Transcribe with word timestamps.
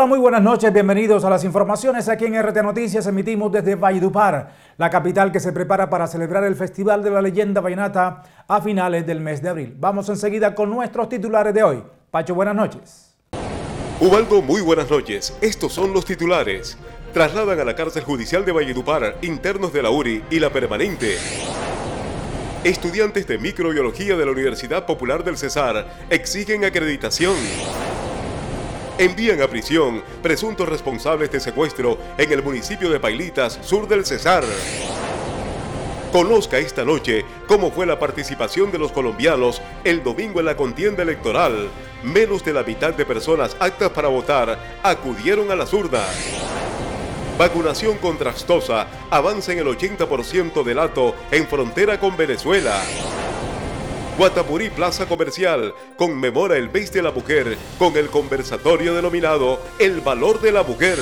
Hola, 0.00 0.08
muy 0.08 0.18
buenas 0.18 0.40
noches, 0.40 0.72
bienvenidos 0.72 1.26
a 1.26 1.28
las 1.28 1.44
informaciones 1.44 2.08
aquí 2.08 2.24
en 2.24 2.42
RT 2.42 2.62
Noticias. 2.62 3.06
Emitimos 3.06 3.52
desde 3.52 3.74
Valledupar, 3.74 4.50
la 4.78 4.88
capital 4.88 5.30
que 5.30 5.40
se 5.40 5.52
prepara 5.52 5.90
para 5.90 6.06
celebrar 6.06 6.42
el 6.44 6.56
Festival 6.56 7.02
de 7.02 7.10
la 7.10 7.20
Leyenda 7.20 7.60
Vallenata 7.60 8.22
a 8.48 8.62
finales 8.62 9.06
del 9.06 9.20
mes 9.20 9.42
de 9.42 9.50
abril. 9.50 9.76
Vamos 9.78 10.08
enseguida 10.08 10.54
con 10.54 10.70
nuestros 10.70 11.10
titulares 11.10 11.52
de 11.52 11.62
hoy. 11.62 11.82
Pacho, 12.10 12.34
buenas 12.34 12.54
noches. 12.54 13.14
Ubaldo, 14.00 14.40
muy 14.40 14.62
buenas 14.62 14.90
noches. 14.90 15.36
Estos 15.42 15.74
son 15.74 15.92
los 15.92 16.06
titulares. 16.06 16.78
Trasladan 17.12 17.60
a 17.60 17.64
la 17.64 17.74
cárcel 17.74 18.02
judicial 18.02 18.46
de 18.46 18.52
Valledupar 18.52 19.16
internos 19.20 19.70
de 19.70 19.82
la 19.82 19.90
URI 19.90 20.24
y 20.30 20.40
la 20.40 20.48
permanente. 20.48 21.18
Estudiantes 22.64 23.26
de 23.26 23.36
microbiología 23.36 24.16
de 24.16 24.24
la 24.24 24.32
Universidad 24.32 24.86
Popular 24.86 25.24
del 25.24 25.36
Cesar 25.36 25.86
exigen 26.08 26.64
acreditación 26.64 27.34
envían 29.00 29.40
a 29.40 29.48
prisión 29.48 30.02
presuntos 30.22 30.68
responsables 30.68 31.32
de 31.32 31.40
secuestro 31.40 31.96
en 32.18 32.30
el 32.32 32.42
municipio 32.42 32.90
de 32.90 33.00
Pailitas, 33.00 33.58
sur 33.62 33.88
del 33.88 34.04
Cesar. 34.04 34.44
Conozca 36.12 36.58
esta 36.58 36.84
noche 36.84 37.24
cómo 37.46 37.70
fue 37.70 37.86
la 37.86 37.98
participación 37.98 38.70
de 38.70 38.78
los 38.78 38.92
colombianos 38.92 39.62
el 39.84 40.04
domingo 40.04 40.40
en 40.40 40.46
la 40.46 40.56
contienda 40.56 41.02
electoral. 41.02 41.70
Menos 42.02 42.44
de 42.44 42.52
la 42.52 42.62
mitad 42.62 42.92
de 42.92 43.06
personas 43.06 43.56
aptas 43.58 43.88
para 43.90 44.08
votar 44.08 44.58
acudieron 44.82 45.50
a 45.50 45.56
la 45.56 45.64
urnas. 45.64 46.14
Vacunación 47.38 47.96
contra 47.96 48.32
Astosa 48.32 48.86
avanza 49.08 49.52
en 49.52 49.60
el 49.60 49.66
80% 49.66 50.62
del 50.62 50.78
ato 50.78 51.14
en 51.30 51.46
frontera 51.46 51.98
con 51.98 52.18
Venezuela. 52.18 52.82
Guatapurí 54.20 54.68
Plaza 54.68 55.06
Comercial 55.06 55.72
conmemora 55.96 56.58
el 56.58 56.70
mes 56.70 56.92
de 56.92 57.00
la 57.00 57.10
mujer 57.10 57.56
con 57.78 57.96
el 57.96 58.10
conversatorio 58.10 58.92
denominado 58.92 59.58
El 59.78 60.02
Valor 60.02 60.42
de 60.42 60.52
la 60.52 60.62
Mujer. 60.62 60.98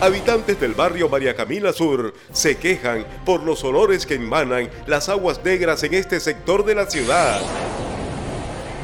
Habitantes 0.00 0.60
del 0.60 0.74
barrio 0.74 1.08
María 1.08 1.34
Camila 1.34 1.72
Sur 1.72 2.14
se 2.30 2.56
quejan 2.56 3.04
por 3.24 3.42
los 3.42 3.64
olores 3.64 4.06
que 4.06 4.14
emanan 4.14 4.70
las 4.86 5.08
aguas 5.08 5.40
negras 5.44 5.82
en 5.82 5.94
este 5.94 6.20
sector 6.20 6.64
de 6.64 6.76
la 6.76 6.88
ciudad. 6.88 7.40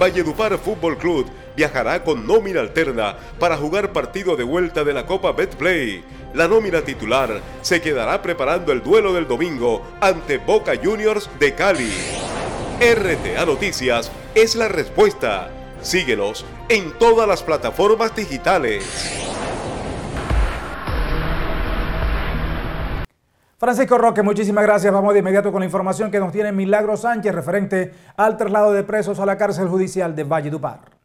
Valledupar 0.01 0.59
Fútbol 0.59 0.99
Club 0.99 1.31
viajará 1.55 2.03
con 2.03 2.27
nómina 2.27 2.59
alterna 2.59 3.17
para 3.39 3.57
jugar 3.57 3.93
partido 3.93 4.35
de 4.35 4.43
vuelta 4.43 4.83
de 4.83 4.93
la 4.93 5.07
Copa 5.07 5.31
Betplay. 5.31 6.03
La 6.35 6.49
nómina 6.49 6.83
titular 6.83 7.43
se 7.63 7.81
quedará 7.81 8.21
preparando 8.21 8.73
el 8.73 8.83
duelo 8.83 9.13
del 9.13 9.29
domingo 9.29 9.85
ante 10.01 10.39
Boca 10.39 10.73
Juniors 10.83 11.31
de 11.39 11.55
Cali. 11.55 11.93
RTA 12.81 13.45
Noticias 13.45 14.09
es 14.37 14.55
la 14.55 14.69
respuesta. 14.69 15.51
Síguenos 15.83 16.47
en 16.69 16.97
todas 16.97 17.27
las 17.27 17.43
plataformas 17.43 18.15
digitales. 18.15 18.85
Francisco 23.59 23.99
Roque, 23.99 24.23
muchísimas 24.23 24.63
gracias. 24.63 24.93
Vamos 24.93 25.13
de 25.13 25.19
inmediato 25.19 25.51
con 25.51 25.59
la 25.59 25.67
información 25.67 26.13
que 26.13 26.21
nos 26.21 26.31
tiene 26.31 26.53
Milagro 26.53 26.97
Sánchez 26.97 27.35
referente 27.35 27.93
al 28.17 28.37
traslado 28.37 28.73
de 28.73 28.85
presos 28.85 29.19
a 29.19 29.27
la 29.27 29.37
cárcel 29.37 29.67
judicial 29.67 30.15
de 30.15 30.23
Valledupar. 30.23 30.99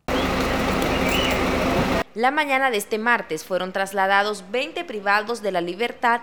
La 2.14 2.30
mañana 2.30 2.70
de 2.70 2.78
este 2.78 3.00
martes 3.00 3.44
fueron 3.44 3.74
trasladados 3.74 4.46
20 4.52 4.86
privados 4.86 5.42
de 5.42 5.52
la 5.52 5.62
libertad 5.62 6.22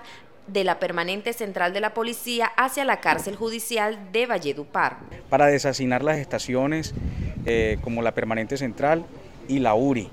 de 0.52 0.64
la 0.64 0.78
permanente 0.78 1.32
central 1.32 1.72
de 1.72 1.80
la 1.80 1.94
policía 1.94 2.46
hacia 2.56 2.84
la 2.84 3.00
cárcel 3.00 3.36
judicial 3.36 3.98
de 4.12 4.26
Valledupar. 4.26 4.98
Para 5.28 5.46
desasinar 5.46 6.02
las 6.02 6.18
estaciones 6.18 6.94
eh, 7.46 7.78
como 7.82 8.02
la 8.02 8.12
permanente 8.12 8.56
central 8.56 9.04
y 9.48 9.60
la 9.60 9.74
URI, 9.74 10.08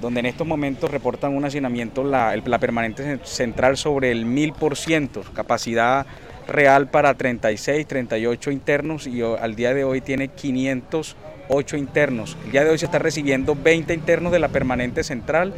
donde 0.00 0.20
en 0.20 0.26
estos 0.26 0.46
momentos 0.46 0.90
reportan 0.90 1.36
un 1.36 1.44
hacinamiento 1.44 2.04
la, 2.04 2.36
la 2.36 2.58
permanente 2.58 3.18
central 3.24 3.76
sobre 3.76 4.10
el 4.12 4.26
1000%, 4.26 5.32
capacidad 5.32 6.06
real 6.48 6.88
para 6.88 7.14
36, 7.14 7.86
38 7.86 8.50
internos 8.50 9.06
y 9.06 9.22
al 9.22 9.54
día 9.54 9.74
de 9.74 9.84
hoy 9.84 10.00
tiene 10.00 10.28
508 10.28 11.76
internos. 11.76 12.36
El 12.44 12.52
día 12.52 12.64
de 12.64 12.70
hoy 12.70 12.78
se 12.78 12.86
está 12.86 12.98
recibiendo 12.98 13.54
20 13.54 13.94
internos 13.94 14.32
de 14.32 14.38
la 14.38 14.48
permanente 14.48 15.04
central, 15.04 15.54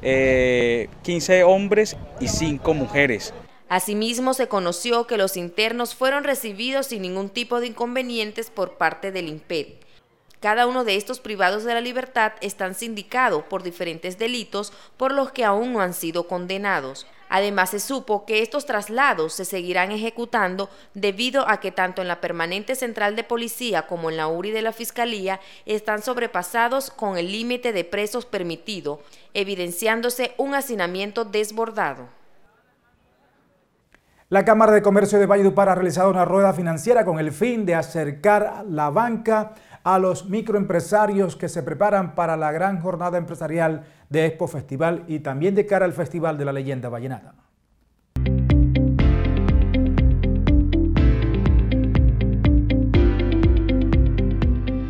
15 0.00 0.88
eh, 1.38 1.44
hombres 1.44 1.96
y 2.20 2.28
5 2.28 2.74
mujeres. 2.74 3.32
Asimismo, 3.68 4.34
se 4.34 4.48
conoció 4.48 5.06
que 5.06 5.16
los 5.16 5.36
internos 5.36 5.94
fueron 5.94 6.24
recibidos 6.24 6.86
sin 6.86 7.02
ningún 7.02 7.30
tipo 7.30 7.60
de 7.60 7.68
inconvenientes 7.68 8.50
por 8.50 8.76
parte 8.76 9.10
del 9.10 9.28
IMPED. 9.28 9.66
Cada 10.44 10.66
uno 10.66 10.84
de 10.84 10.96
estos 10.96 11.20
privados 11.20 11.64
de 11.64 11.72
la 11.72 11.80
libertad 11.80 12.32
están 12.42 12.74
sindicados 12.74 13.44
por 13.44 13.62
diferentes 13.62 14.18
delitos 14.18 14.74
por 14.98 15.10
los 15.10 15.32
que 15.32 15.42
aún 15.42 15.72
no 15.72 15.80
han 15.80 15.94
sido 15.94 16.28
condenados. 16.28 17.06
Además, 17.30 17.70
se 17.70 17.80
supo 17.80 18.26
que 18.26 18.42
estos 18.42 18.66
traslados 18.66 19.32
se 19.32 19.46
seguirán 19.46 19.90
ejecutando 19.90 20.68
debido 20.92 21.48
a 21.48 21.60
que 21.60 21.72
tanto 21.72 22.02
en 22.02 22.08
la 22.08 22.20
permanente 22.20 22.76
central 22.76 23.16
de 23.16 23.24
policía 23.24 23.86
como 23.86 24.10
en 24.10 24.18
la 24.18 24.28
URI 24.28 24.50
de 24.50 24.60
la 24.60 24.72
Fiscalía 24.72 25.40
están 25.64 26.02
sobrepasados 26.02 26.90
con 26.90 27.16
el 27.16 27.32
límite 27.32 27.72
de 27.72 27.84
presos 27.84 28.26
permitido, 28.26 29.00
evidenciándose 29.32 30.34
un 30.36 30.54
hacinamiento 30.54 31.24
desbordado. 31.24 32.08
La 34.34 34.44
Cámara 34.44 34.72
de 34.72 34.82
Comercio 34.82 35.20
de 35.20 35.26
Valledupar 35.26 35.68
ha 35.68 35.76
realizado 35.76 36.10
una 36.10 36.24
rueda 36.24 36.52
financiera 36.52 37.04
con 37.04 37.20
el 37.20 37.30
fin 37.30 37.64
de 37.64 37.76
acercar 37.76 38.64
la 38.68 38.90
banca 38.90 39.52
a 39.84 40.00
los 40.00 40.28
microempresarios 40.28 41.36
que 41.36 41.48
se 41.48 41.62
preparan 41.62 42.16
para 42.16 42.36
la 42.36 42.50
gran 42.50 42.80
jornada 42.80 43.16
empresarial 43.16 43.84
de 44.10 44.26
Expo 44.26 44.48
Festival 44.48 45.04
y 45.06 45.20
también 45.20 45.54
de 45.54 45.66
cara 45.66 45.84
al 45.84 45.92
Festival 45.92 46.36
de 46.36 46.44
la 46.46 46.52
Leyenda 46.52 46.88
Vallenata. 46.88 47.32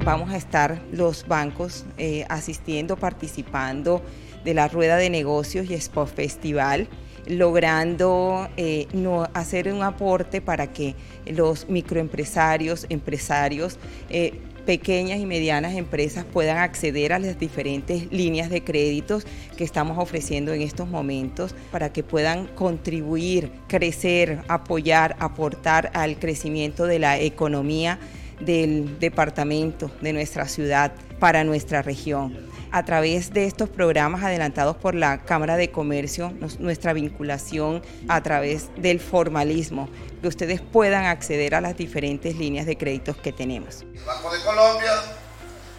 Vamos 0.06 0.30
a 0.30 0.38
estar 0.38 0.80
los 0.90 1.28
bancos 1.28 1.84
eh, 1.98 2.24
asistiendo, 2.30 2.96
participando 2.96 4.00
de 4.42 4.54
la 4.54 4.68
rueda 4.68 4.96
de 4.96 5.10
negocios 5.10 5.68
y 5.68 5.74
Expo 5.74 6.06
Festival 6.06 6.88
logrando 7.26 8.48
eh, 8.56 8.86
no 8.92 9.28
hacer 9.34 9.72
un 9.72 9.82
aporte 9.82 10.40
para 10.40 10.72
que 10.72 10.94
los 11.26 11.68
microempresarios, 11.68 12.86
empresarios, 12.88 13.78
eh, 14.10 14.40
pequeñas 14.64 15.20
y 15.20 15.26
medianas 15.26 15.74
empresas 15.74 16.24
puedan 16.24 16.58
acceder 16.58 17.12
a 17.12 17.18
las 17.18 17.38
diferentes 17.38 18.10
líneas 18.10 18.50
de 18.50 18.64
créditos 18.64 19.26
que 19.56 19.64
estamos 19.64 19.98
ofreciendo 19.98 20.52
en 20.52 20.62
estos 20.62 20.88
momentos 20.88 21.54
para 21.70 21.92
que 21.92 22.02
puedan 22.02 22.46
contribuir, 22.46 23.50
crecer, 23.68 24.40
apoyar, 24.48 25.16
aportar 25.18 25.90
al 25.94 26.18
crecimiento 26.18 26.86
de 26.86 26.98
la 26.98 27.18
economía 27.18 27.98
del 28.40 28.98
departamento, 28.98 29.90
de 30.00 30.12
nuestra 30.12 30.48
ciudad, 30.48 30.92
para 31.18 31.44
nuestra 31.44 31.82
región 31.82 32.54
a 32.74 32.84
través 32.84 33.32
de 33.32 33.46
estos 33.46 33.68
programas 33.68 34.24
adelantados 34.24 34.74
por 34.74 34.96
la 34.96 35.22
Cámara 35.22 35.56
de 35.56 35.70
Comercio, 35.70 36.34
nuestra 36.58 36.92
vinculación 36.92 37.82
a 38.08 38.20
través 38.20 38.68
del 38.76 38.98
formalismo, 38.98 39.88
que 40.20 40.26
ustedes 40.26 40.60
puedan 40.60 41.04
acceder 41.04 41.54
a 41.54 41.60
las 41.60 41.76
diferentes 41.76 42.34
líneas 42.34 42.66
de 42.66 42.76
créditos 42.76 43.16
que 43.16 43.32
tenemos. 43.32 43.82
El 43.82 44.04
Banco 44.04 44.34
de 44.34 44.40
Colombia, 44.40 44.92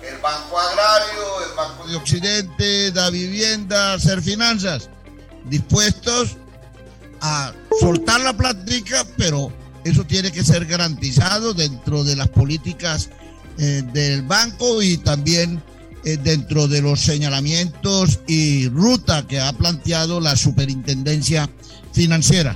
el 0.10 0.18
Banco 0.22 0.58
Agrario, 0.58 1.50
el 1.50 1.56
Banco 1.58 1.86
de 1.86 1.96
Occidente, 1.98 2.92
la 2.94 3.10
vivienda, 3.10 3.96
hacer 3.96 4.22
finanzas, 4.22 4.90
dispuestos 5.50 6.38
a 7.20 7.52
soltar 7.82 8.22
la 8.22 8.32
plática, 8.32 9.06
pero 9.18 9.52
eso 9.84 10.06
tiene 10.06 10.32
que 10.32 10.46
ser 10.46 10.66
garantizado 10.66 11.54
dentro 11.54 12.06
de 12.06 12.16
las 12.16 12.30
políticas 12.30 13.10
eh, 13.58 13.84
del 13.94 14.22
banco 14.24 14.82
y 14.82 14.98
también 14.98 15.62
eh, 16.04 16.18
dentro 16.18 16.68
de 16.68 16.82
los 16.82 17.00
señalamientos 17.00 18.20
y 18.28 18.70
ruta 18.70 19.26
que 19.28 19.40
ha 19.40 19.54
planteado 19.54 20.20
la 20.20 20.36
Superintendencia 20.36 21.50
Financiera. 21.94 22.56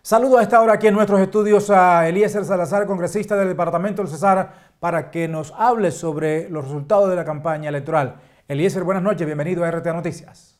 Saludo 0.00 0.38
a 0.38 0.42
esta 0.42 0.62
hora 0.62 0.72
aquí 0.72 0.86
en 0.86 0.94
nuestros 0.94 1.20
estudios 1.20 1.68
a 1.68 2.08
Eliezer 2.08 2.44
Salazar, 2.44 2.86
congresista 2.86 3.36
del 3.36 3.48
Departamento 3.48 4.00
del 4.00 4.10
Cesar, 4.10 4.54
para 4.80 5.10
que 5.10 5.28
nos 5.28 5.52
hable 5.58 5.90
sobre 5.90 6.48
los 6.48 6.64
resultados 6.64 7.10
de 7.10 7.16
la 7.16 7.26
campaña 7.26 7.68
electoral. 7.68 8.14
Eliezer, 8.48 8.84
buenas 8.84 9.02
noches, 9.02 9.26
bienvenido 9.26 9.64
a 9.64 9.70
RTA 9.70 9.92
Noticias. 9.92 10.58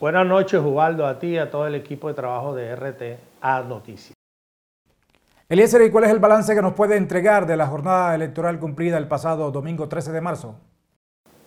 Buenas 0.00 0.26
noches, 0.26 0.60
Ubaldo, 0.60 1.06
a 1.06 1.20
ti 1.20 1.28
y 1.28 1.38
a 1.38 1.52
todo 1.52 1.68
el 1.68 1.76
equipo 1.76 2.08
de 2.08 2.14
trabajo 2.14 2.52
de 2.52 2.74
RTA 2.74 3.62
Noticias. 3.62 4.13
Eliezer, 5.46 5.82
¿y 5.82 5.90
cuál 5.90 6.04
es 6.04 6.10
el 6.10 6.20
balance 6.20 6.54
que 6.54 6.62
nos 6.62 6.72
puede 6.72 6.96
entregar 6.96 7.46
de 7.46 7.58
la 7.58 7.66
jornada 7.66 8.14
electoral 8.14 8.58
cumplida 8.58 8.96
el 8.96 9.06
pasado 9.06 9.50
domingo 9.50 9.88
13 9.88 10.10
de 10.10 10.22
marzo? 10.22 10.56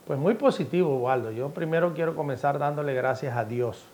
Pues 0.05 0.19
muy 0.19 0.35
positivo, 0.35 0.99
Waldo. 0.99 1.31
Yo 1.31 1.49
primero 1.49 1.95
quiero 1.95 2.15
comenzar 2.15 2.59
dándole 2.59 2.93
gracias 2.93 3.35
a 3.35 3.43
Dios 3.43 3.85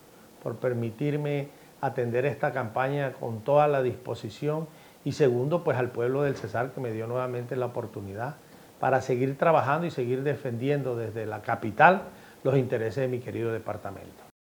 por 0.43 0.55
permitirme 0.57 1.47
atender 1.79 2.25
esta 2.25 2.51
campaña 2.51 3.13
con 3.13 3.45
toda 3.45 3.69
la 3.69 3.81
disposición 3.81 4.67
y 5.05 5.13
segundo, 5.13 5.63
pues 5.63 5.77
al 5.77 5.91
pueblo 5.91 6.23
del 6.23 6.35
Cesar 6.35 6.71
que 6.71 6.81
me 6.81 6.91
dio 6.91 7.07
nuevamente 7.07 7.55
la 7.55 7.67
oportunidad 7.67 8.35
para 8.81 8.99
seguir 8.99 9.37
trabajando 9.37 9.87
y 9.87 9.91
seguir 9.91 10.23
defendiendo 10.23 10.97
desde 10.97 11.25
la 11.25 11.41
capital 11.41 12.01
los 12.43 12.57
intereses 12.57 12.97
de 12.97 13.07
mi 13.07 13.19
querido 13.19 13.53
departamento. 13.53 14.32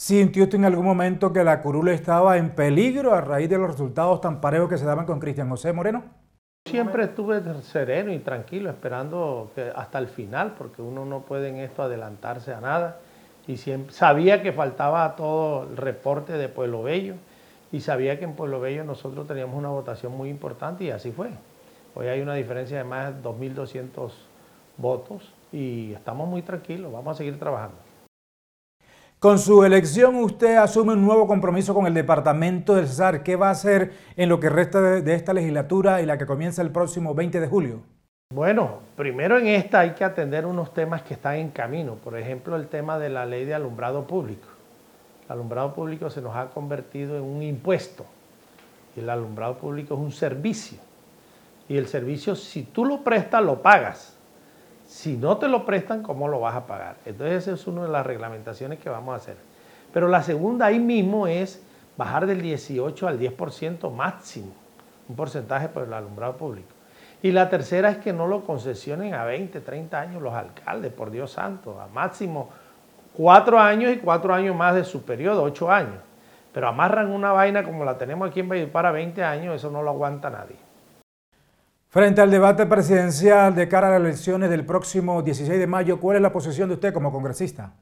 ¿Sintió 0.00 0.44
usted 0.44 0.56
en 0.56 0.64
algún 0.64 0.86
momento 0.86 1.30
que 1.30 1.44
la 1.44 1.60
curula 1.60 1.92
estaba 1.92 2.38
en 2.38 2.54
peligro 2.54 3.12
a 3.12 3.20
raíz 3.20 3.50
de 3.50 3.58
los 3.58 3.72
resultados 3.72 4.22
tan 4.22 4.40
parejos 4.40 4.70
que 4.70 4.78
se 4.78 4.86
daban 4.86 5.04
con 5.04 5.20
Cristian 5.20 5.50
José 5.50 5.74
Moreno? 5.74 6.04
Siempre 6.66 7.04
estuve 7.04 7.42
sereno 7.60 8.10
y 8.10 8.18
tranquilo, 8.20 8.70
esperando 8.70 9.50
que 9.54 9.70
hasta 9.76 9.98
el 9.98 10.08
final, 10.08 10.54
porque 10.56 10.80
uno 10.80 11.04
no 11.04 11.20
puede 11.20 11.50
en 11.50 11.56
esto 11.56 11.82
adelantarse 11.82 12.54
a 12.54 12.62
nada. 12.62 12.96
Y 13.46 13.58
siempre, 13.58 13.92
sabía 13.92 14.42
que 14.42 14.54
faltaba 14.54 15.16
todo 15.16 15.64
el 15.64 15.76
reporte 15.76 16.32
de 16.32 16.48
Pueblo 16.48 16.82
Bello, 16.82 17.16
y 17.70 17.80
sabía 17.80 18.18
que 18.18 18.24
en 18.24 18.32
Pueblo 18.32 18.58
Bello 18.58 18.84
nosotros 18.84 19.26
teníamos 19.26 19.54
una 19.54 19.68
votación 19.68 20.16
muy 20.16 20.30
importante, 20.30 20.84
y 20.84 20.90
así 20.92 21.12
fue. 21.12 21.28
Hoy 21.94 22.06
hay 22.06 22.22
una 22.22 22.36
diferencia 22.36 22.78
de 22.78 22.84
más 22.84 23.22
de 23.22 23.22
2.200 23.22 24.12
votos, 24.78 25.30
y 25.52 25.92
estamos 25.92 26.26
muy 26.26 26.40
tranquilos, 26.40 26.90
vamos 26.90 27.16
a 27.16 27.18
seguir 27.18 27.38
trabajando. 27.38 27.89
Con 29.20 29.38
su 29.38 29.64
elección 29.64 30.14
usted 30.16 30.56
asume 30.56 30.94
un 30.94 31.04
nuevo 31.04 31.26
compromiso 31.26 31.74
con 31.74 31.86
el 31.86 31.92
Departamento 31.92 32.74
del 32.74 32.88
Cesar. 32.88 33.22
¿Qué 33.22 33.36
va 33.36 33.48
a 33.48 33.50
hacer 33.50 33.92
en 34.16 34.30
lo 34.30 34.40
que 34.40 34.48
resta 34.48 34.80
de, 34.80 35.14
esta 35.14 35.34
legislatura 35.34 36.00
y 36.00 36.06
la 36.06 36.16
que 36.16 36.24
comienza 36.24 36.62
el 36.62 36.70
próximo 36.70 37.14
20 37.14 37.38
de 37.38 37.46
julio? 37.46 37.82
Bueno, 38.32 38.78
primero 38.96 39.36
en 39.36 39.48
esta 39.48 39.80
hay 39.80 39.90
que 39.90 40.04
atender 40.04 40.46
unos 40.46 40.72
temas 40.72 41.02
que 41.02 41.12
están 41.12 41.34
en 41.34 41.50
camino. 41.50 41.96
Por 41.96 42.16
ejemplo, 42.16 42.56
el 42.56 42.68
tema 42.68 42.98
de 42.98 43.10
la 43.10 43.26
ley 43.26 43.44
de 43.44 43.52
alumbrado 43.52 44.06
público. 44.06 44.48
El 45.26 45.32
alumbrado 45.32 45.74
público 45.74 46.08
se 46.08 46.22
nos 46.22 46.34
ha 46.34 46.48
convertido 46.48 47.18
en 47.18 47.24
un 47.24 47.42
impuesto. 47.42 48.06
Y 48.96 49.00
el 49.00 49.10
alumbrado 49.10 49.58
público 49.58 49.92
es 49.92 50.00
un 50.00 50.12
servicio. 50.12 50.78
Y 51.68 51.76
el 51.76 51.88
servicio, 51.88 52.34
si 52.34 52.62
tú 52.62 52.86
lo 52.86 53.04
prestas, 53.04 53.44
lo 53.44 53.60
pagas. 53.60 54.16
Si 54.90 55.16
no 55.16 55.38
te 55.38 55.46
lo 55.46 55.64
prestan, 55.64 56.02
¿cómo 56.02 56.26
lo 56.26 56.40
vas 56.40 56.56
a 56.56 56.66
pagar? 56.66 56.96
Entonces 57.06 57.44
esa 57.44 57.52
es 57.52 57.64
una 57.68 57.84
de 57.84 57.88
las 57.90 58.04
reglamentaciones 58.04 58.80
que 58.80 58.90
vamos 58.90 59.12
a 59.12 59.18
hacer. 59.18 59.36
Pero 59.92 60.08
la 60.08 60.20
segunda 60.20 60.66
ahí 60.66 60.80
mismo 60.80 61.28
es 61.28 61.62
bajar 61.96 62.26
del 62.26 62.42
18 62.42 63.06
al 63.06 63.20
10% 63.20 63.88
máximo, 63.92 64.52
un 65.08 65.14
porcentaje 65.14 65.68
por 65.68 65.84
el 65.84 65.92
alumbrado 65.92 66.36
público. 66.36 66.70
Y 67.22 67.30
la 67.30 67.48
tercera 67.48 67.88
es 67.88 67.98
que 67.98 68.12
no 68.12 68.26
lo 68.26 68.44
concesionen 68.44 69.14
a 69.14 69.24
20, 69.24 69.60
30 69.60 70.00
años 70.00 70.20
los 70.20 70.34
alcaldes, 70.34 70.92
por 70.92 71.12
Dios 71.12 71.30
santo, 71.30 71.80
a 71.80 71.86
máximo 71.86 72.48
cuatro 73.16 73.60
años 73.60 73.92
y 73.92 73.98
cuatro 73.98 74.34
años 74.34 74.56
más 74.56 74.74
de 74.74 74.82
su 74.82 75.04
periodo, 75.04 75.44
ocho 75.44 75.70
años. 75.70 76.02
Pero 76.52 76.66
amarran 76.66 77.12
una 77.12 77.30
vaina 77.30 77.62
como 77.62 77.84
la 77.84 77.96
tenemos 77.96 78.28
aquí 78.28 78.40
en 78.40 78.48
Valledupar 78.48 78.86
a 78.86 78.90
20 78.90 79.22
años, 79.22 79.54
eso 79.54 79.70
no 79.70 79.84
lo 79.84 79.90
aguanta 79.90 80.30
nadie. 80.30 80.56
Frente 81.92 82.20
al 82.20 82.30
debate 82.30 82.66
presidencial 82.66 83.52
de 83.56 83.66
cara 83.66 83.88
a 83.88 83.90
las 83.90 84.00
elecciones 84.00 84.48
del 84.48 84.64
próximo 84.64 85.22
16 85.22 85.58
de 85.58 85.66
mayo, 85.66 85.98
¿cuál 85.98 86.18
es 86.18 86.22
la 86.22 86.30
posición 86.30 86.68
de 86.68 86.76
usted 86.76 86.94
como 86.94 87.10
congresista? 87.10 87.72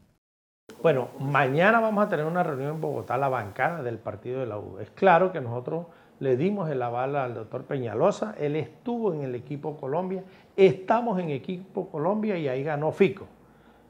Bueno, 0.83 1.09
mañana 1.21 1.79
vamos 1.79 2.07
a 2.07 2.09
tener 2.09 2.25
una 2.25 2.43
reunión 2.43 2.77
en 2.77 2.81
Bogotá, 2.81 3.19
la 3.19 3.29
bancada 3.29 3.83
del 3.83 3.99
partido 3.99 4.41
de 4.41 4.47
la 4.47 4.57
U. 4.57 4.79
Es 4.79 4.89
claro 4.93 5.31
que 5.31 5.43
nosotros 5.43 5.89
le 6.21 6.39
dimos 6.39 6.71
el 6.71 6.81
aval 6.81 7.17
al 7.17 7.35
doctor 7.35 7.65
Peñalosa, 7.65 8.35
él 8.39 8.57
estuvo 8.57 9.13
en 9.13 9.25
el 9.25 9.35
equipo 9.35 9.77
Colombia, 9.77 10.25
estamos 10.57 11.21
en 11.21 11.29
equipo 11.29 11.91
Colombia 11.91 12.39
y 12.39 12.49
ahí 12.49 12.63
ganó 12.63 12.93
Fico. 12.93 13.27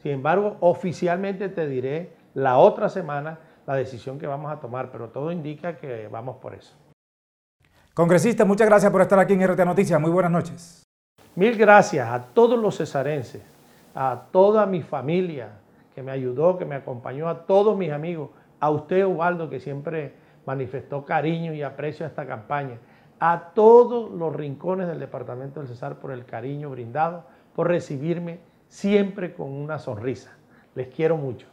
Sin 0.03 0.11
embargo, 0.11 0.57
oficialmente 0.59 1.49
te 1.49 1.69
diré 1.69 2.11
la 2.35 2.59
otra 2.59 2.89
semana 2.89 3.39
la 3.69 3.77
decisión 3.77 4.19
que 4.19 4.27
vamos 4.27 4.51
a 4.51 4.59
tomar, 4.59 4.91
pero 4.91 5.11
todo 5.11 5.31
indica 5.31 5.77
que 5.77 6.09
vamos 6.09 6.39
por 6.39 6.55
eso. 6.55 6.75
Congresista, 7.99 8.45
muchas 8.45 8.69
gracias 8.69 8.93
por 8.93 9.01
estar 9.03 9.19
aquí 9.19 9.33
en 9.33 9.45
RT 9.45 9.59
Noticias. 9.65 10.01
Muy 10.01 10.13
buenas 10.13 10.31
noches. 10.31 10.85
Mil 11.35 11.59
gracias 11.59 12.09
a 12.09 12.27
todos 12.27 12.57
los 12.57 12.77
cesarenses, 12.77 13.43
a 13.93 14.27
toda 14.31 14.67
mi 14.67 14.83
familia 14.83 15.49
que 15.97 16.05
me 16.05 16.13
ayudó, 16.13 16.59
que 16.59 16.65
me 16.65 16.77
acompañó, 16.77 17.29
a 17.29 17.45
todos 17.45 17.77
mis 17.77 17.91
amigos, 17.91 18.31
a 18.61 18.71
usted, 18.71 19.05
Ubaldo, 19.05 19.51
que 19.51 19.59
siempre 19.59 20.15
manifestó 20.47 21.05
cariño 21.05 21.53
y 21.53 21.65
aprecio 21.65 22.07
a 22.07 22.09
esta 22.09 22.25
campaña, 22.25 22.79
a 23.19 23.51
todos 23.53 24.13
los 24.13 24.33
rincones 24.33 24.87
del 24.87 25.01
Departamento 25.01 25.59
del 25.59 25.69
Cesar 25.69 25.97
por 25.97 26.13
el 26.13 26.25
cariño 26.25 26.71
brindado, 26.71 27.25
por 27.57 27.67
recibirme 27.67 28.39
siempre 28.69 29.35
con 29.35 29.51
una 29.51 29.81
sonrisa. 29.81 30.37
Les 30.77 30.87
quiero 30.87 31.17
mucho 31.17 31.49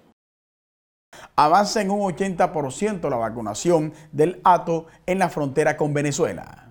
avanza 1.36 1.82
en 1.82 1.92
un 1.92 2.02
80% 2.02 3.10
la 3.10 3.18
vacunación 3.18 3.94
del 4.12 4.40
hato 4.44 4.88
en 5.06 5.20
la 5.20 5.30
frontera 5.30 5.78
con 5.78 5.94
Venezuela. 5.94 6.62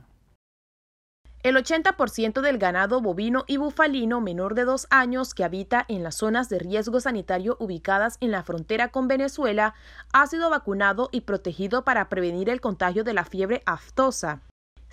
El 1.42 1.56
80% 1.56 2.40
del 2.40 2.56
ganado 2.56 3.02
bovino 3.02 3.44
y 3.46 3.58
bufalino 3.58 4.22
menor 4.22 4.54
de 4.54 4.64
dos 4.64 4.86
años 4.88 5.34
que 5.34 5.44
habita 5.44 5.84
en 5.88 6.02
las 6.02 6.14
zonas 6.14 6.48
de 6.48 6.58
riesgo 6.58 7.00
sanitario 7.00 7.58
ubicadas 7.60 8.16
en 8.20 8.30
la 8.30 8.42
frontera 8.42 8.88
con 8.88 9.08
Venezuela 9.08 9.74
ha 10.14 10.26
sido 10.26 10.48
vacunado 10.48 11.10
y 11.12 11.20
protegido 11.20 11.84
para 11.84 12.08
prevenir 12.08 12.48
el 12.48 12.62
contagio 12.62 13.04
de 13.04 13.12
la 13.12 13.26
fiebre 13.26 13.62
aftosa 13.66 14.40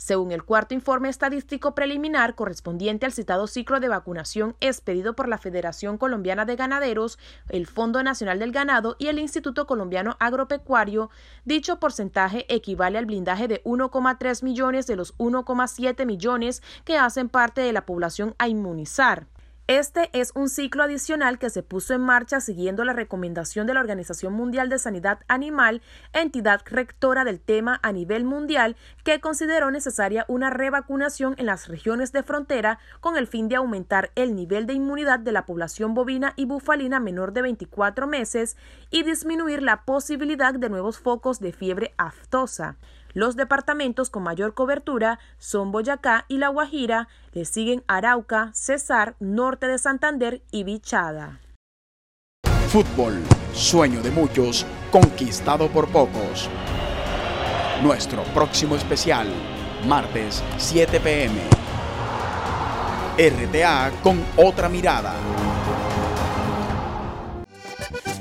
según 0.01 0.31
el 0.31 0.43
cuarto 0.43 0.73
informe 0.73 1.09
estadístico 1.09 1.75
preliminar 1.75 2.33
correspondiente 2.33 3.05
al 3.05 3.11
citado 3.11 3.45
ciclo 3.45 3.79
de 3.79 3.87
vacunación 3.87 4.55
expedido 4.59 5.15
por 5.15 5.27
la 5.27 5.37
Federación 5.37 5.99
Colombiana 5.99 6.43
de 6.43 6.55
Ganaderos, 6.55 7.19
el 7.49 7.67
Fondo 7.67 8.01
Nacional 8.01 8.39
del 8.39 8.51
Ganado 8.51 8.95
y 8.97 9.09
el 9.09 9.19
Instituto 9.19 9.67
Colombiano 9.67 10.17
Agropecuario, 10.19 11.11
dicho 11.45 11.79
porcentaje 11.79 12.47
equivale 12.49 12.97
al 12.97 13.05
blindaje 13.05 13.47
de 13.47 13.63
1,3 13.63 14.41
millones 14.41 14.87
de 14.87 14.95
los 14.95 15.15
1,7 15.19 16.07
millones 16.07 16.63
que 16.83 16.97
hacen 16.97 17.29
parte 17.29 17.61
de 17.61 17.71
la 17.71 17.85
población 17.85 18.33
a 18.39 18.47
inmunizar. 18.47 19.27
Este 19.71 20.09
es 20.11 20.33
un 20.35 20.49
ciclo 20.49 20.83
adicional 20.83 21.39
que 21.39 21.49
se 21.49 21.63
puso 21.63 21.93
en 21.93 22.01
marcha 22.01 22.41
siguiendo 22.41 22.83
la 22.83 22.91
recomendación 22.91 23.67
de 23.67 23.73
la 23.73 23.79
Organización 23.79 24.33
Mundial 24.33 24.67
de 24.67 24.77
Sanidad 24.77 25.19
Animal, 25.29 25.81
entidad 26.11 26.59
rectora 26.65 27.23
del 27.23 27.39
tema 27.39 27.79
a 27.81 27.93
nivel 27.93 28.25
mundial, 28.25 28.75
que 29.05 29.21
consideró 29.21 29.71
necesaria 29.71 30.25
una 30.27 30.49
revacunación 30.49 31.35
en 31.37 31.45
las 31.45 31.69
regiones 31.69 32.11
de 32.11 32.21
frontera 32.21 32.79
con 32.99 33.15
el 33.15 33.27
fin 33.27 33.47
de 33.47 33.55
aumentar 33.55 34.11
el 34.15 34.35
nivel 34.35 34.67
de 34.67 34.73
inmunidad 34.73 35.19
de 35.19 35.31
la 35.31 35.45
población 35.45 35.93
bovina 35.93 36.33
y 36.35 36.43
bufalina 36.43 36.99
menor 36.99 37.31
de 37.31 37.43
24 37.43 38.07
meses 38.07 38.57
y 38.89 39.03
disminuir 39.03 39.63
la 39.63 39.85
posibilidad 39.85 40.53
de 40.53 40.67
nuevos 40.67 40.99
focos 40.99 41.39
de 41.39 41.53
fiebre 41.53 41.93
aftosa. 41.95 42.75
Los 43.13 43.35
departamentos 43.35 44.09
con 44.09 44.23
mayor 44.23 44.53
cobertura 44.53 45.19
son 45.37 45.71
Boyacá 45.71 46.25
y 46.29 46.37
La 46.37 46.47
Guajira, 46.47 47.09
le 47.33 47.43
siguen 47.43 47.83
Arauca, 47.87 48.51
Cesar, 48.53 49.15
Norte 49.19 49.67
de 49.67 49.77
Santander 49.77 50.41
y 50.51 50.63
Bichada. 50.63 51.41
Fútbol, 52.69 53.21
sueño 53.53 54.01
de 54.01 54.11
muchos, 54.11 54.65
conquistado 54.91 55.67
por 55.67 55.89
pocos. 55.89 56.49
Nuestro 57.83 58.23
próximo 58.33 58.77
especial, 58.77 59.27
martes 59.87 60.41
7 60.57 61.01
pm. 61.01 61.35
RTA 63.17 63.91
con 64.01 64.23
otra 64.37 64.69
mirada. 64.69 65.13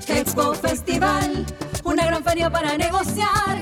Expo 0.09 0.53
Festival, 0.55 1.47
una 1.85 2.05
gran 2.07 2.25
feria 2.25 2.51
para 2.51 2.77
negociar 2.77 3.61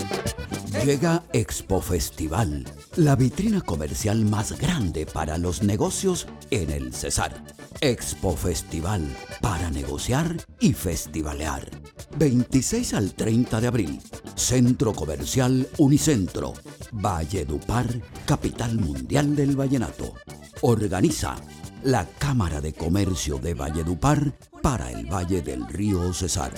Llega 0.84 1.24
Expo 1.32 1.80
Festival, 1.80 2.64
la 2.96 3.16
vitrina 3.16 3.60
comercial 3.60 4.24
más 4.24 4.58
grande 4.58 5.06
para 5.06 5.36
los 5.36 5.62
negocios 5.62 6.26
en 6.50 6.70
el 6.70 6.94
Cesar. 6.94 7.42
Expo 7.80 8.36
Festival, 8.36 9.02
para 9.40 9.70
negociar 9.70 10.36
y 10.60 10.72
festivalear. 10.72 11.68
26 12.16 12.94
al 12.94 13.12
30 13.12 13.60
de 13.60 13.66
abril, 13.66 14.00
Centro 14.34 14.92
Comercial 14.92 15.68
Unicentro, 15.78 16.54
Valledupar, 16.92 17.86
capital 18.24 18.76
mundial 18.76 19.36
del 19.36 19.56
vallenato. 19.56 20.14
Organiza 20.62 21.36
la 21.82 22.06
Cámara 22.18 22.60
de 22.60 22.72
Comercio 22.72 23.38
de 23.38 23.54
Valledupar 23.54 24.32
para 24.62 24.90
el 24.90 25.06
Valle 25.06 25.42
del 25.42 25.66
Río 25.68 26.12
Cesar. 26.12 26.52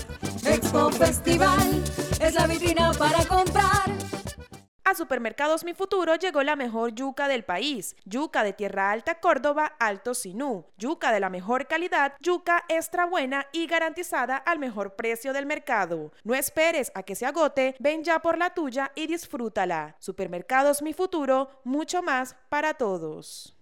Expo 0.45 0.91
Festival 0.91 1.83
es 2.21 2.35
la 2.35 2.47
vitrina 2.47 2.93
para 2.93 3.25
comprar. 3.27 4.00
A 4.91 4.95
Supermercados 4.97 5.63
Mi 5.63 5.73
Futuro 5.73 6.17
llegó 6.17 6.43
la 6.43 6.57
mejor 6.57 6.93
yuca 6.93 7.29
del 7.29 7.45
país, 7.45 7.95
yuca 8.05 8.43
de 8.43 8.53
Tierra 8.53 8.91
Alta 8.91 9.21
Córdoba 9.21 9.77
Alto 9.79 10.15
Sinú, 10.15 10.67
yuca 10.79 11.13
de 11.13 11.21
la 11.21 11.31
mejor 11.31 11.69
calidad, 11.69 12.15
yuca 12.19 12.65
extra 12.69 13.07
buena 13.07 13.47
y 13.53 13.69
garantizada 13.69 14.37
al 14.37 14.59
mejor 14.59 14.97
precio 14.97 15.33
del 15.33 15.47
mercado. 15.47 16.11
No 16.25 16.35
esperes 16.35 16.91
a 16.97 17.05
que 17.05 17.15
se 17.15 17.25
agote, 17.25 17.77
ven 17.79 18.03
ya 18.03 18.19
por 18.19 18.37
la 18.37 18.53
tuya 18.53 18.91
y 18.97 19.07
disfrútala. 19.07 19.95
Supermercados 20.01 20.83
Mi 20.83 20.93
Futuro, 20.93 21.61
mucho 21.63 22.03
más 22.03 22.35
para 22.49 22.75
todos. 22.75 23.57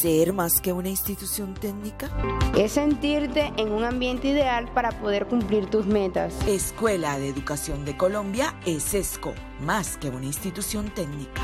Ser 0.00 0.32
más 0.32 0.62
que 0.62 0.72
una 0.72 0.88
institución 0.88 1.52
técnica? 1.52 2.08
Es 2.56 2.72
sentirte 2.72 3.52
en 3.58 3.70
un 3.70 3.84
ambiente 3.84 4.28
ideal 4.28 4.66
para 4.72 4.92
poder 4.92 5.26
cumplir 5.26 5.66
tus 5.66 5.84
metas. 5.84 6.34
Escuela 6.48 7.18
de 7.18 7.28
Educación 7.28 7.84
de 7.84 7.96
Colombia 7.98 8.58
es 8.64 8.94
ESCO, 8.94 9.34
más 9.60 9.98
que 9.98 10.08
una 10.08 10.24
institución 10.24 10.88
técnica. 10.94 11.42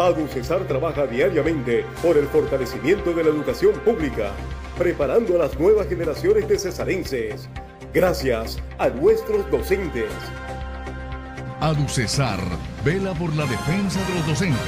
ADUCESAR 0.00 0.66
trabaja 0.66 1.06
diariamente 1.06 1.86
por 2.02 2.16
el 2.16 2.26
fortalecimiento 2.26 3.12
de 3.12 3.22
la 3.22 3.30
educación 3.30 3.74
pública, 3.84 4.32
preparando 4.76 5.36
a 5.36 5.46
las 5.46 5.56
nuevas 5.56 5.86
generaciones 5.86 6.48
de 6.48 6.58
cesarenses. 6.58 7.48
Gracias 7.92 8.58
a 8.78 8.88
nuestros 8.88 9.48
docentes. 9.52 10.10
ADUCESAR 11.64 12.40
vela 12.84 13.14
por 13.14 13.34
la 13.34 13.46
defensa 13.46 13.98
de 14.06 14.14
los 14.16 14.26
docentes. 14.26 14.58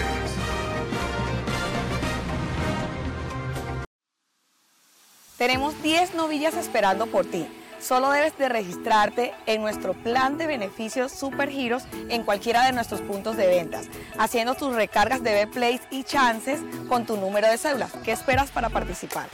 Tenemos 5.36 5.82
10 5.82 6.14
novillas 6.14 6.54
esperando 6.56 7.06
por 7.06 7.26
ti. 7.26 7.46
Solo 7.78 8.10
debes 8.12 8.38
de 8.38 8.48
registrarte 8.48 9.34
en 9.44 9.60
nuestro 9.60 9.92
plan 9.92 10.38
de 10.38 10.46
beneficios 10.46 11.12
Super 11.12 11.50
Giros 11.50 11.82
en 12.08 12.22
cualquiera 12.22 12.64
de 12.64 12.72
nuestros 12.72 13.02
puntos 13.02 13.36
de 13.36 13.46
ventas, 13.46 13.90
haciendo 14.16 14.54
tus 14.54 14.74
recargas 14.74 15.22
de 15.22 15.34
B-Plays 15.34 15.82
y 15.90 16.02
chances 16.02 16.62
con 16.88 17.04
tu 17.04 17.18
número 17.18 17.46
de 17.46 17.58
cédula. 17.58 17.90
¿Qué 18.04 18.12
esperas 18.12 18.50
para 18.50 18.70
participar? 18.70 19.28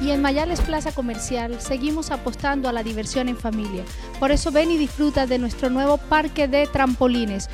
Y 0.00 0.12
en 0.12 0.22
Mayales 0.22 0.60
Plaza 0.62 0.92
Comercial 0.92 1.60
seguimos 1.60 2.10
apostando 2.10 2.68
a 2.68 2.72
la 2.72 2.82
diversión 2.82 3.28
en 3.28 3.36
familia. 3.36 3.84
Por 4.18 4.30
eso 4.30 4.50
ven 4.50 4.70
y 4.70 4.78
disfruta 4.78 5.26
de 5.26 5.38
nuestro 5.38 5.68
nuevo 5.68 5.98
parque 5.98 6.48
de 6.48 6.66
trampolines. 6.66 7.50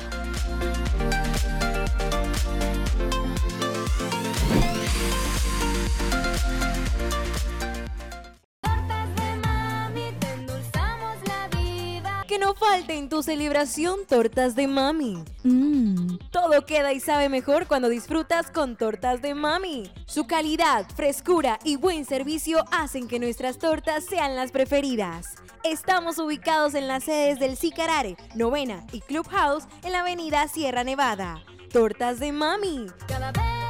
En 13.07 13.09
tu 13.09 13.23
celebración 13.23 14.05
tortas 14.05 14.53
de 14.53 14.67
mami. 14.67 15.23
Mmm, 15.43 16.17
todo 16.29 16.65
queda 16.65 16.91
y 16.91 16.99
sabe 16.99 17.29
mejor 17.29 17.65
cuando 17.65 17.87
disfrutas 17.87 18.51
con 18.51 18.75
tortas 18.75 19.21
de 19.21 19.33
mami. 19.33 19.89
Su 20.05 20.27
calidad, 20.27 20.85
frescura 20.93 21.57
y 21.63 21.77
buen 21.77 22.03
servicio 22.03 22.65
hacen 22.69 23.07
que 23.07 23.19
nuestras 23.19 23.59
tortas 23.59 24.03
sean 24.03 24.35
las 24.35 24.51
preferidas. 24.51 25.35
Estamos 25.63 26.19
ubicados 26.19 26.75
en 26.75 26.89
las 26.89 27.05
sedes 27.05 27.39
del 27.39 27.55
Sicarare, 27.55 28.17
Novena 28.35 28.85
y 28.91 28.99
Clubhouse 28.99 29.63
en 29.83 29.93
la 29.93 30.01
avenida 30.01 30.45
Sierra 30.49 30.83
Nevada. 30.83 31.41
Tortas 31.71 32.19
de 32.19 32.33
mami. 32.33 32.87
Cada 33.07 33.31
vez 33.31 33.66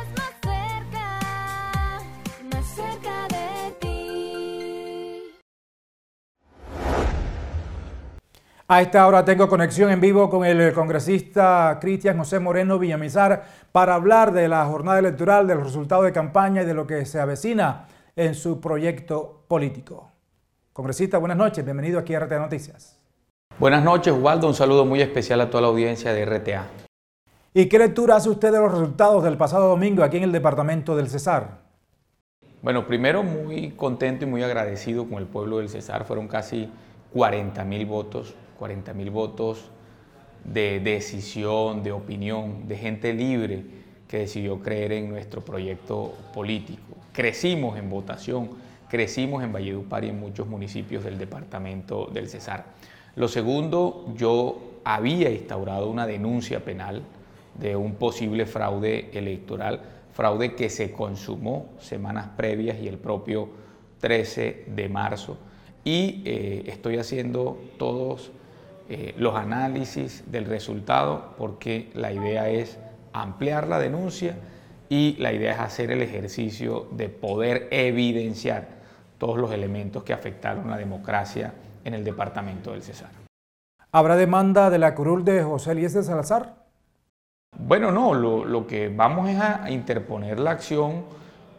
A 8.69 8.81
esta 8.81 9.07
hora 9.07 9.23
tengo 9.23 9.47
conexión 9.47 9.89
en 9.91 10.01
vivo 10.01 10.29
con 10.29 10.43
el 10.43 10.73
congresista 10.73 11.77
Cristian 11.79 12.17
José 12.17 12.37
Moreno 12.41 12.77
Villamizar 12.77 13.45
para 13.71 13.95
hablar 13.95 14.33
de 14.33 14.49
la 14.49 14.65
jornada 14.65 14.99
electoral, 14.99 15.47
de 15.47 15.55
los 15.55 15.63
resultados 15.63 16.03
de 16.03 16.11
campaña 16.11 16.63
y 16.63 16.65
de 16.65 16.73
lo 16.73 16.85
que 16.85 17.05
se 17.05 17.17
avecina 17.17 17.87
en 18.13 18.35
su 18.35 18.59
proyecto 18.59 19.45
político. 19.47 20.11
Congresista, 20.73 21.17
buenas 21.17 21.37
noches, 21.37 21.63
bienvenido 21.63 21.97
aquí 21.97 22.13
a 22.13 22.19
RTA 22.19 22.39
Noticias. 22.39 22.99
Buenas 23.57 23.85
noches, 23.85 24.13
Waldo, 24.13 24.49
un 24.49 24.53
saludo 24.53 24.83
muy 24.83 24.99
especial 25.01 25.39
a 25.39 25.49
toda 25.49 25.61
la 25.61 25.67
audiencia 25.69 26.11
de 26.11 26.25
RTA. 26.25 26.67
¿Y 27.53 27.67
qué 27.67 27.79
lectura 27.79 28.17
hace 28.17 28.29
usted 28.29 28.51
de 28.51 28.59
los 28.59 28.69
resultados 28.69 29.23
del 29.23 29.37
pasado 29.37 29.69
domingo 29.69 30.03
aquí 30.03 30.17
en 30.17 30.23
el 30.23 30.33
departamento 30.33 30.93
del 30.93 31.07
Cesar? 31.07 31.59
Bueno, 32.61 32.85
primero 32.85 33.23
muy 33.23 33.71
contento 33.77 34.25
y 34.25 34.27
muy 34.27 34.43
agradecido 34.43 35.07
con 35.07 35.19
el 35.19 35.25
pueblo 35.25 35.59
del 35.59 35.69
Cesar, 35.69 36.03
fueron 36.03 36.27
casi 36.27 36.69
40 37.13 37.63
mil 37.63 37.85
votos 37.85 38.35
40 38.57 38.93
mil 38.93 39.09
votos 39.09 39.71
de 40.43 40.79
decisión, 40.79 41.83
de 41.83 41.91
opinión, 41.91 42.67
de 42.67 42.77
gente 42.77 43.13
libre 43.13 43.63
que 44.07 44.19
decidió 44.19 44.59
creer 44.61 44.93
en 44.93 45.09
nuestro 45.09 45.41
proyecto 45.43 46.13
político. 46.33 46.95
Crecimos 47.11 47.77
en 47.77 47.89
votación, 47.89 48.49
crecimos 48.89 49.43
en 49.43 49.51
Valledupar 49.51 50.05
y 50.05 50.09
en 50.09 50.19
muchos 50.19 50.47
municipios 50.47 51.03
del 51.03 51.17
departamento 51.17 52.07
del 52.13 52.29
Cesar. 52.29 52.65
Lo 53.15 53.27
segundo, 53.27 54.05
yo 54.15 54.79
había 54.83 55.29
instaurado 55.29 55.89
una 55.89 56.07
denuncia 56.07 56.63
penal 56.63 57.01
de 57.59 57.75
un 57.75 57.95
posible 57.95 58.45
fraude 58.45 59.09
electoral, 59.13 59.81
fraude 60.13 60.55
que 60.55 60.69
se 60.69 60.91
consumó 60.91 61.69
semanas 61.79 62.29
previas 62.37 62.77
y 62.79 62.87
el 62.87 62.97
propio 62.97 63.49
13 63.99 64.65
de 64.67 64.89
marzo. 64.89 65.37
Y 65.83 66.21
eh, 66.25 66.63
estoy 66.67 66.97
haciendo 66.97 67.59
todos 67.77 68.31
eh, 68.89 69.13
los 69.17 69.35
análisis 69.35 70.23
del 70.31 70.45
resultado 70.45 71.33
porque 71.37 71.89
la 71.93 72.13
idea 72.13 72.49
es 72.49 72.79
ampliar 73.11 73.67
la 73.67 73.79
denuncia 73.79 74.37
y 74.87 75.17
la 75.19 75.33
idea 75.33 75.51
es 75.51 75.59
hacer 75.59 75.91
el 75.91 76.01
ejercicio 76.01 76.87
de 76.91 77.09
poder 77.09 77.67
evidenciar 77.71 78.69
todos 79.17 79.37
los 79.37 79.51
elementos 79.51 80.03
que 80.03 80.13
afectaron 80.13 80.69
la 80.69 80.77
democracia 80.77 81.53
en 81.83 81.95
el 81.95 82.05
departamento 82.05 82.71
del 82.71 82.81
Cesar. 82.81 83.09
¿Habrá 83.91 84.15
demanda 84.15 84.69
de 84.69 84.77
la 84.77 84.95
curul 84.95 85.25
de 85.25 85.43
José 85.43 85.73
Eliezer 85.73 86.05
Salazar? 86.05 86.55
Bueno, 87.57 87.91
no, 87.91 88.13
lo, 88.13 88.67
que 88.67 88.87
vamos 88.87 89.29
es 89.29 89.37
a 89.37 89.69
interponer 89.69 90.39
la 90.39 90.51
acción 90.51 91.03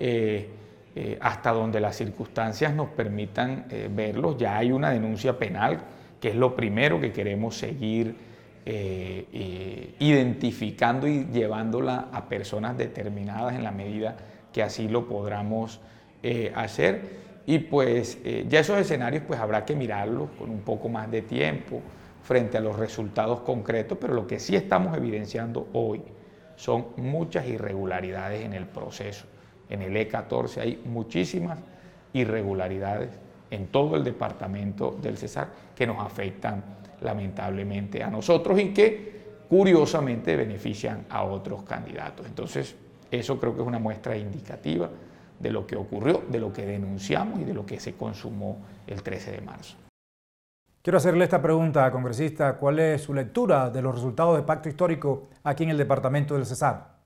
eh, 0.01 0.49
eh, 0.95 1.19
hasta 1.21 1.53
donde 1.53 1.79
las 1.79 1.95
circunstancias 1.95 2.73
nos 2.73 2.89
permitan 2.89 3.67
verlo. 3.91 4.35
Ya 4.39 4.57
hay 4.57 4.73
una 4.73 4.89
denuncia 4.91 5.39
penal 5.39 5.81
que 6.21 6.29
es 6.29 6.37
lo 6.37 6.55
primero 6.55 7.01
que 7.01 7.13
queremos 7.13 7.57
seguir 7.57 8.15
eh, 8.71 9.27
eh, 9.33 9.95
identificando 10.01 11.07
y 11.09 11.27
llevándola 11.33 12.09
a 12.13 12.29
personas 12.29 12.77
determinadas 12.77 13.55
en 13.55 13.65
la 13.65 13.71
medida 13.71 14.17
que 14.53 14.63
así 14.63 14.89
lo 14.89 15.09
podamos 15.09 15.81
eh, 16.23 16.53
hacer. 16.55 17.29
Y 17.47 17.61
pues 17.61 18.19
ya 18.47 18.61
esos 18.61 18.79
escenarios 18.79 19.23
pues 19.27 19.41
habrá 19.41 19.65
que 19.65 19.75
mirarlos 19.75 20.29
con 20.39 20.51
un 20.51 20.61
poco 20.61 20.91
más 20.91 21.11
de 21.11 21.23
tiempo 21.23 21.81
frente 22.23 22.59
a 22.59 22.61
los 22.61 22.79
resultados 22.79 23.41
concretos, 23.41 23.97
pero 23.99 24.13
lo 24.13 24.27
que 24.27 24.39
sí 24.39 24.55
estamos 24.55 24.95
evidenciando 24.95 25.69
hoy 25.73 26.03
son 26.57 26.89
muchas 26.97 27.47
irregularidades 27.47 28.45
en 28.45 28.53
el 28.53 28.67
proceso. 28.67 29.25
En 29.71 29.81
el 29.81 29.95
E14 29.97 30.59
hay 30.59 30.83
muchísimas 30.85 31.59
irregularidades 32.13 33.09
en 33.51 33.69
todo 33.69 33.97
el 33.97 34.05
departamento 34.05 34.97
del 35.01 35.17
Cesar 35.17 35.49
que 35.75 35.87
nos 35.87 35.99
afectan 36.05 36.63
lamentablemente 37.01 38.03
a 38.03 38.11
nosotros 38.11 38.59
y 38.59 38.73
que 38.73 39.19
curiosamente 39.49 40.37
benefician 40.37 41.07
a 41.09 41.23
otros 41.23 41.63
candidatos. 41.63 42.27
Entonces, 42.27 42.75
eso 43.11 43.39
creo 43.41 43.55
que 43.55 43.63
es 43.63 43.67
una 43.67 43.79
muestra 43.79 44.17
indicativa 44.17 44.91
de 45.39 45.51
lo 45.51 45.67
que 45.67 45.77
ocurrió, 45.77 46.23
de 46.29 46.41
lo 46.41 46.53
que 46.53 46.67
denunciamos 46.67 47.41
y 47.41 47.45
de 47.45 47.55
lo 47.55 47.65
que 47.65 47.81
se 47.81 47.95
consumó 47.95 48.59
el 48.87 49.03
13 49.03 49.33
de 49.33 49.41
marzo. 49.41 49.77
Quiero 50.83 50.99
hacerle 50.99 51.25
esta 51.25 51.41
pregunta, 51.43 51.91
congresista. 51.91 52.57
¿Cuál 52.57 52.79
es 52.79 53.03
su 53.03 53.15
lectura 53.15 53.71
de 53.71 53.83
los 53.83 53.95
resultados 53.95 54.37
del 54.37 54.45
pacto 54.45 54.69
histórico 54.69 55.29
aquí 55.45 55.65
en 55.65 55.71
el 55.71 55.79
departamento 55.79 56.35
del 56.35 56.47
Cesar? 56.47 56.99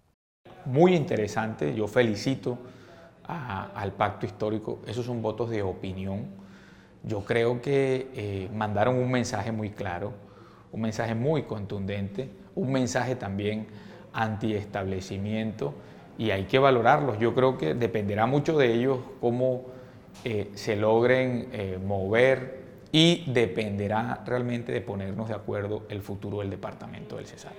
Muy 0.66 0.94
interesante. 0.94 1.74
Yo 1.74 1.88
felicito 1.88 2.58
al 3.26 3.92
pacto 3.92 4.26
histórico. 4.26 4.80
Esos 4.86 5.06
son 5.06 5.22
votos 5.22 5.50
de 5.50 5.62
opinión. 5.62 6.26
Yo 7.02 7.24
creo 7.24 7.60
que 7.60 8.10
eh, 8.14 8.50
mandaron 8.54 8.96
un 8.96 9.10
mensaje 9.10 9.52
muy 9.52 9.70
claro, 9.70 10.12
un 10.70 10.80
mensaje 10.80 11.14
muy 11.14 11.42
contundente, 11.42 12.30
un 12.54 12.72
mensaje 12.72 13.16
también 13.16 13.66
antiestablecimiento 14.12 15.74
y 16.18 16.30
hay 16.30 16.44
que 16.44 16.58
valorarlos. 16.58 17.18
Yo 17.18 17.34
creo 17.34 17.58
que 17.58 17.74
dependerá 17.74 18.26
mucho 18.26 18.56
de 18.56 18.72
ellos 18.72 18.98
cómo 19.20 19.64
eh, 20.24 20.50
se 20.54 20.76
logren 20.76 21.48
eh, 21.52 21.78
mover 21.84 22.62
y 22.92 23.24
dependerá 23.32 24.22
realmente 24.26 24.70
de 24.70 24.80
ponernos 24.80 25.28
de 25.28 25.34
acuerdo 25.34 25.84
el 25.88 26.02
futuro 26.02 26.38
del 26.40 26.50
departamento 26.50 27.16
del 27.16 27.26
Cesar. 27.26 27.52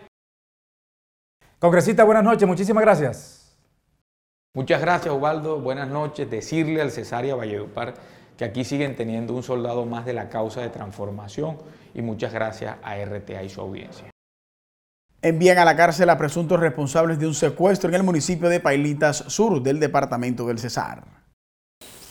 Congresista, 1.60 2.04
buenas 2.04 2.24
noches, 2.24 2.48
muchísimas 2.48 2.84
gracias. 2.84 3.43
Muchas 4.56 4.82
gracias, 4.82 5.12
Ubaldo. 5.12 5.60
Buenas 5.60 5.90
noches. 5.90 6.30
Decirle 6.30 6.80
al 6.80 6.92
Cesaria 6.92 7.34
Valledupar 7.34 7.96
que 8.38 8.46
aquí 8.46 8.64
siguen 8.64 8.96
teniendo 8.96 9.34
un 9.34 9.42
soldado 9.42 9.84
más 9.88 10.06
de 10.06 10.14
la 10.14 10.30
causa 10.30 10.62
de 10.62 10.70
transformación 10.70 11.58
y 11.96 12.04
muchas 12.04 12.32
gracias 12.32 12.76
a 12.84 12.96
RTA 13.04 13.42
y 13.42 13.50
su 13.50 13.62
audiencia. 13.62 14.12
Envían 15.24 15.58
a 15.58 15.66
la 15.66 15.76
cárcel 15.76 16.08
a 16.12 16.20
presuntos 16.20 16.60
responsables 16.60 17.18
de 17.18 17.26
un 17.26 17.34
secuestro 17.34 17.90
en 17.90 17.96
el 17.96 18.04
municipio 18.04 18.48
de 18.48 18.60
Pailitas 18.60 19.18
Sur 19.28 19.64
del 19.64 19.80
departamento 19.80 20.46
del 20.46 20.60
Cesar. 20.60 21.23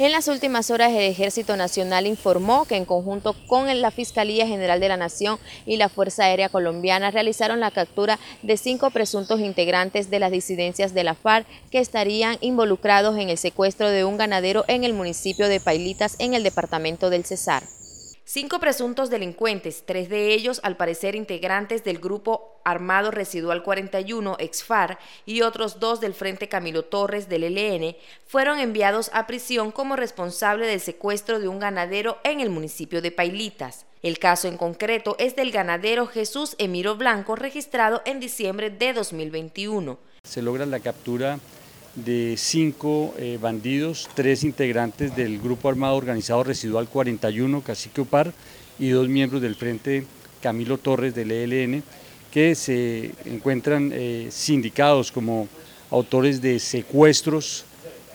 En 0.03 0.11
las 0.11 0.27
últimas 0.27 0.73
horas, 0.73 0.91
el 0.91 1.03
Ejército 1.03 1.57
Nacional 1.57 2.09
informó 2.09 2.65
que 2.65 2.75
en 2.75 2.85
conjunto 2.85 3.37
con 3.47 3.81
la 3.81 3.93
Fiscalía 3.93 4.49
General 4.49 4.81
de 4.81 4.89
la 4.89 4.97
Nación 4.97 5.39
y 5.65 5.77
la 5.77 5.89
Fuerza 5.89 6.25
Aérea 6.25 6.49
Colombiana 6.49 7.13
realizaron 7.13 7.61
la 7.61 7.71
captura 7.71 8.19
de 8.43 8.57
cinco 8.57 8.91
presuntos 8.91 9.39
integrantes 9.39 10.11
de 10.11 10.19
las 10.19 10.33
disidencias 10.33 10.93
de 10.93 11.05
la 11.05 11.15
FARC 11.15 11.47
que 11.71 11.79
estarían 11.79 12.37
involucrados 12.41 13.17
en 13.17 13.31
el 13.31 13.39
secuestro 13.39 13.91
de 13.91 14.05
un 14.05 14.17
ganadero 14.17 14.65
en 14.67 14.83
el 14.83 14.93
municipio 14.93 15.47
de 15.47 15.61
Pailitas 15.61 16.17
en 16.19 16.35
el 16.35 16.43
departamento 16.43 17.09
del 17.09 17.25
Cesar. 17.25 17.63
Cinco 18.25 18.59
presuntos 18.59 19.09
delincuentes, 19.09 19.85
tres 19.87 20.09
de 20.09 20.35
ellos 20.35 20.59
al 20.65 20.77
parecer 20.77 21.15
integrantes 21.15 21.85
del 21.85 21.99
grupo 21.99 22.52
armado 22.65 23.11
residual 23.11 23.63
41 23.63 24.37
EXFAR 24.39 24.99
y 25.27 25.43
otros 25.43 25.81
dos 25.81 26.01
del 26.01 26.15
Frente 26.15 26.49
Camilo 26.49 26.85
Torres 26.85 27.29
del 27.29 27.45
ELN, 27.45 27.97
fueron 28.27 28.59
enviados 28.59 29.11
a 29.13 29.27
prisión 29.27 29.73
como 29.73 29.97
responsable 29.97 30.67
del 30.67 30.81
secuestro 30.81 31.41
de 31.41 31.49
un 31.49 31.59
ganadero 31.59 32.19
en 32.25 32.41
el 32.41 32.51
municipio 32.51 33.03
de 33.03 33.11
Pailitas. 33.11 33.87
El 34.03 34.19
caso 34.19 34.49
en 34.49 34.57
concreto 34.57 35.15
es 35.19 35.37
del 35.37 35.53
ganadero 35.53 36.07
Jesús 36.07 36.57
Emiro 36.59 36.97
Blanco 36.97 37.37
registrado 37.37 38.03
en 38.05 38.19
diciembre 38.19 38.71
de 38.71 38.93
2021. 38.93 39.99
Se 40.25 40.43
logra 40.43 40.67
la 40.67 40.81
captura 40.81 41.39
de 41.95 42.37
cinco 42.39 43.15
eh, 43.19 43.39
bandidos, 43.41 44.09
tres 44.15 44.45
integrantes 44.45 45.15
del 45.15 45.41
Grupo 45.41 45.69
Armado 45.69 45.97
Organizado 45.97 46.43
Residual 46.43 46.89
41, 46.89 47.63
Cacique 47.63 48.01
Upar, 48.01 48.33
y 48.79 48.89
dos 48.89 49.09
miembros 49.09 49.43
del 49.43 49.55
Frente 49.55 50.07
Camilo 50.41 50.79
Torres 50.79 51.15
del 51.15 51.31
ELN, 51.31 51.83
que 52.33 52.55
se 52.55 53.13
encuentran 53.27 53.91
eh, 53.93 54.29
sindicados 54.31 55.13
como 55.13 55.49
autores 55.91 56.41
de 56.41 56.59
secuestros, 56.59 57.67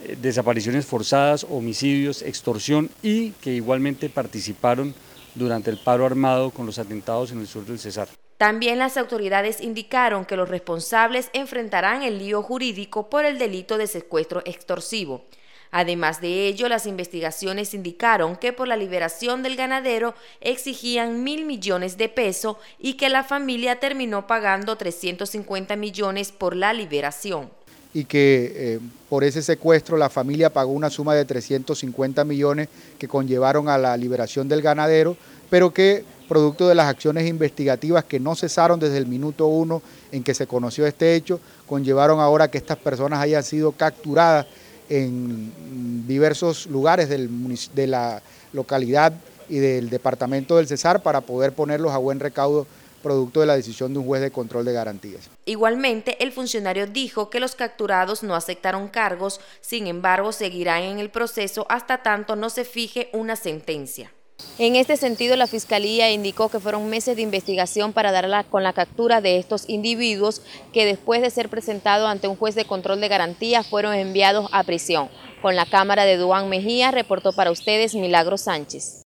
eh, 0.03 0.17
desapariciones 0.19 0.85
forzadas, 0.85 1.45
homicidios, 1.47 2.23
extorsión 2.23 2.89
y 3.03 3.31
que 3.33 3.53
igualmente 3.53 4.09
participaron 4.09 4.95
durante 5.35 5.69
el 5.69 5.77
paro 5.77 6.05
armado 6.05 6.49
con 6.49 6.65
los 6.65 6.79
atentados 6.79 7.31
en 7.31 7.39
el 7.39 7.47
sur 7.47 7.63
del 7.65 7.77
Cesar. 7.77 8.07
También 8.37 8.79
las 8.79 8.97
autoridades 8.97 9.61
indicaron 9.61 10.25
que 10.25 10.35
los 10.35 10.49
responsables 10.49 11.29
enfrentarán 11.33 12.01
el 12.03 12.17
lío 12.17 12.41
jurídico 12.41 13.09
por 13.09 13.23
el 13.23 13.37
delito 13.37 13.77
de 13.77 13.87
secuestro 13.87 14.41
extorsivo. 14.45 15.25
Además 15.71 16.21
de 16.21 16.47
ello, 16.47 16.69
las 16.69 16.85
investigaciones 16.85 17.73
indicaron 17.73 18.35
que 18.35 18.53
por 18.53 18.67
la 18.67 18.77
liberación 18.77 19.43
del 19.43 19.55
ganadero 19.55 20.15
exigían 20.41 21.23
mil 21.23 21.45
millones 21.45 21.97
de 21.97 22.09
pesos 22.09 22.57
y 22.79 22.93
que 22.93 23.09
la 23.09 23.23
familia 23.23 23.79
terminó 23.79 24.27
pagando 24.27 24.75
350 24.75 25.75
millones 25.75 26.31
por 26.31 26.55
la 26.55 26.73
liberación. 26.73 27.49
Y 27.93 28.05
que 28.05 28.53
eh, 28.55 28.79
por 29.09 29.23
ese 29.23 29.41
secuestro 29.41 29.97
la 29.97 30.09
familia 30.09 30.51
pagó 30.51 30.71
una 30.71 30.89
suma 30.89 31.15
de 31.15 31.25
350 31.25 32.23
millones 32.25 32.69
que 32.99 33.07
conllevaron 33.07 33.69
a 33.69 33.77
la 33.77 33.97
liberación 33.97 34.47
del 34.47 34.61
ganadero, 34.61 35.17
pero 35.49 35.73
que 35.73 36.03
producto 36.27 36.67
de 36.67 36.75
las 36.75 36.87
acciones 36.87 37.27
investigativas 37.27 38.03
que 38.03 38.19
no 38.19 38.35
cesaron 38.35 38.79
desde 38.79 38.97
el 38.97 39.07
minuto 39.07 39.47
uno 39.47 39.81
en 40.11 40.23
que 40.23 40.33
se 40.33 40.45
conoció 40.45 40.85
este 40.85 41.15
hecho, 41.15 41.39
conllevaron 41.65 42.19
ahora 42.19 42.49
que 42.49 42.57
estas 42.57 42.77
personas 42.77 43.19
hayan 43.19 43.43
sido 43.43 43.71
capturadas 43.71 44.45
en 44.89 46.05
diversos 46.07 46.65
lugares 46.67 47.09
de 47.09 47.87
la 47.87 48.21
localidad 48.53 49.13
y 49.49 49.59
del 49.59 49.89
departamento 49.89 50.57
del 50.57 50.67
Cesar 50.67 51.01
para 51.01 51.21
poder 51.21 51.53
ponerlos 51.53 51.93
a 51.93 51.97
buen 51.97 52.19
recaudo 52.19 52.67
producto 53.01 53.39
de 53.39 53.45
la 53.45 53.55
decisión 53.55 53.93
de 53.93 53.99
un 53.99 54.05
juez 54.05 54.21
de 54.21 54.31
control 54.31 54.65
de 54.65 54.73
garantías. 54.73 55.29
Igualmente, 55.45 56.21
el 56.23 56.31
funcionario 56.31 56.87
dijo 56.87 57.29
que 57.29 57.39
los 57.39 57.55
capturados 57.55 58.23
no 58.23 58.35
aceptaron 58.35 58.87
cargos, 58.89 59.39
sin 59.61 59.87
embargo, 59.87 60.31
seguirán 60.31 60.83
en 60.83 60.99
el 60.99 61.09
proceso 61.09 61.65
hasta 61.69 62.03
tanto 62.03 62.35
no 62.35 62.49
se 62.49 62.65
fije 62.65 63.09
una 63.13 63.35
sentencia. 63.35 64.11
En 64.59 64.75
este 64.75 64.97
sentido, 64.97 65.35
la 65.35 65.47
Fiscalía 65.47 66.11
indicó 66.11 66.49
que 66.49 66.59
fueron 66.59 66.89
meses 66.89 67.15
de 67.15 67.21
investigación 67.21 67.93
para 67.93 68.11
dar 68.11 68.45
con 68.45 68.63
la 68.63 68.73
captura 68.73 69.21
de 69.21 69.37
estos 69.37 69.69
individuos 69.69 70.41
que 70.73 70.85
después 70.85 71.21
de 71.21 71.29
ser 71.29 71.49
presentados 71.49 72.09
ante 72.09 72.27
un 72.27 72.35
juez 72.35 72.55
de 72.55 72.65
control 72.65 72.99
de 72.99 73.07
garantía 73.07 73.63
fueron 73.63 73.93
enviados 73.93 74.49
a 74.51 74.63
prisión. 74.63 75.09
Con 75.41 75.55
la 75.55 75.65
cámara 75.65 76.05
de 76.05 76.17
Duan 76.17 76.49
Mejía 76.49 76.91
reportó 76.91 77.33
para 77.33 77.51
ustedes 77.51 77.93
Milagro 77.93 78.37
Sánchez. 78.37 79.03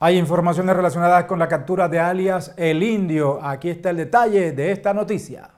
Hay 0.00 0.16
informaciones 0.16 0.76
relacionadas 0.76 1.24
con 1.24 1.38
la 1.38 1.48
captura 1.48 1.88
de 1.88 1.98
alias 1.98 2.54
El 2.56 2.82
Indio. 2.82 3.40
Aquí 3.42 3.70
está 3.70 3.90
el 3.90 3.96
detalle 3.96 4.52
de 4.52 4.72
esta 4.72 4.94
noticia. 4.94 5.57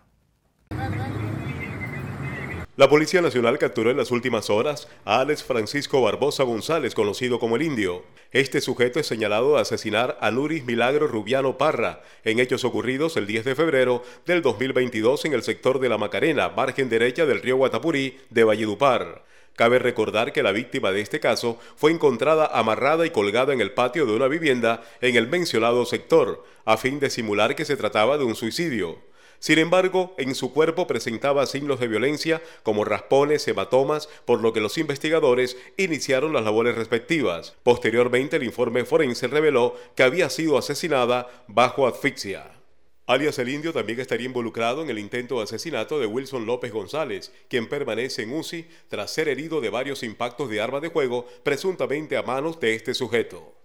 La 2.80 2.88
Policía 2.88 3.20
Nacional 3.20 3.58
capturó 3.58 3.90
en 3.90 3.98
las 3.98 4.10
últimas 4.10 4.48
horas 4.48 4.88
a 5.04 5.20
Alex 5.20 5.44
Francisco 5.44 6.00
Barbosa 6.00 6.44
González, 6.44 6.94
conocido 6.94 7.38
como 7.38 7.56
el 7.56 7.62
Indio. 7.62 8.04
Este 8.32 8.62
sujeto 8.62 8.98
es 8.98 9.06
señalado 9.06 9.54
de 9.54 9.60
asesinar 9.60 10.16
a 10.22 10.30
Nuris 10.30 10.64
Milagro 10.64 11.06
Rubiano 11.06 11.58
Parra 11.58 12.02
en 12.24 12.38
hechos 12.38 12.64
ocurridos 12.64 13.18
el 13.18 13.26
10 13.26 13.44
de 13.44 13.54
febrero 13.54 14.02
del 14.24 14.40
2022 14.40 15.26
en 15.26 15.34
el 15.34 15.42
sector 15.42 15.78
de 15.78 15.90
la 15.90 15.98
Macarena, 15.98 16.48
margen 16.48 16.88
derecha 16.88 17.26
del 17.26 17.42
río 17.42 17.58
Guatapurí 17.58 18.16
de 18.30 18.44
Valledupar. 18.44 19.26
Cabe 19.56 19.78
recordar 19.78 20.32
que 20.32 20.42
la 20.42 20.52
víctima 20.52 20.90
de 20.90 21.02
este 21.02 21.20
caso 21.20 21.58
fue 21.76 21.92
encontrada 21.92 22.46
amarrada 22.46 23.04
y 23.04 23.10
colgada 23.10 23.52
en 23.52 23.60
el 23.60 23.72
patio 23.72 24.06
de 24.06 24.14
una 24.14 24.26
vivienda 24.26 24.82
en 25.02 25.16
el 25.16 25.28
mencionado 25.28 25.84
sector, 25.84 26.46
a 26.64 26.78
fin 26.78 26.98
de 26.98 27.10
simular 27.10 27.54
que 27.54 27.66
se 27.66 27.76
trataba 27.76 28.16
de 28.16 28.24
un 28.24 28.36
suicidio. 28.36 29.10
Sin 29.40 29.58
embargo, 29.58 30.14
en 30.18 30.34
su 30.34 30.52
cuerpo 30.52 30.86
presentaba 30.86 31.46
signos 31.46 31.80
de 31.80 31.88
violencia 31.88 32.42
como 32.62 32.84
raspones, 32.84 33.48
hematomas, 33.48 34.06
por 34.26 34.42
lo 34.42 34.52
que 34.52 34.60
los 34.60 34.76
investigadores 34.76 35.56
iniciaron 35.78 36.34
las 36.34 36.44
labores 36.44 36.76
respectivas. 36.76 37.56
Posteriormente, 37.62 38.36
el 38.36 38.42
informe 38.42 38.84
forense 38.84 39.28
reveló 39.28 39.74
que 39.96 40.02
había 40.02 40.28
sido 40.28 40.58
asesinada 40.58 41.44
bajo 41.48 41.86
asfixia. 41.86 42.50
Alias 43.06 43.38
el 43.38 43.48
Indio 43.48 43.72
también 43.72 43.98
estaría 43.98 44.26
involucrado 44.26 44.82
en 44.82 44.90
el 44.90 44.98
intento 44.98 45.38
de 45.38 45.44
asesinato 45.44 45.98
de 45.98 46.06
Wilson 46.06 46.44
López 46.44 46.70
González, 46.70 47.32
quien 47.48 47.66
permanece 47.66 48.22
en 48.22 48.34
UCI 48.34 48.68
tras 48.88 49.10
ser 49.10 49.28
herido 49.28 49.62
de 49.62 49.70
varios 49.70 50.02
impactos 50.02 50.50
de 50.50 50.60
arma 50.60 50.80
de 50.80 50.88
juego 50.90 51.26
presuntamente 51.42 52.18
a 52.18 52.22
manos 52.22 52.60
de 52.60 52.74
este 52.74 52.92
sujeto. 52.92 53.59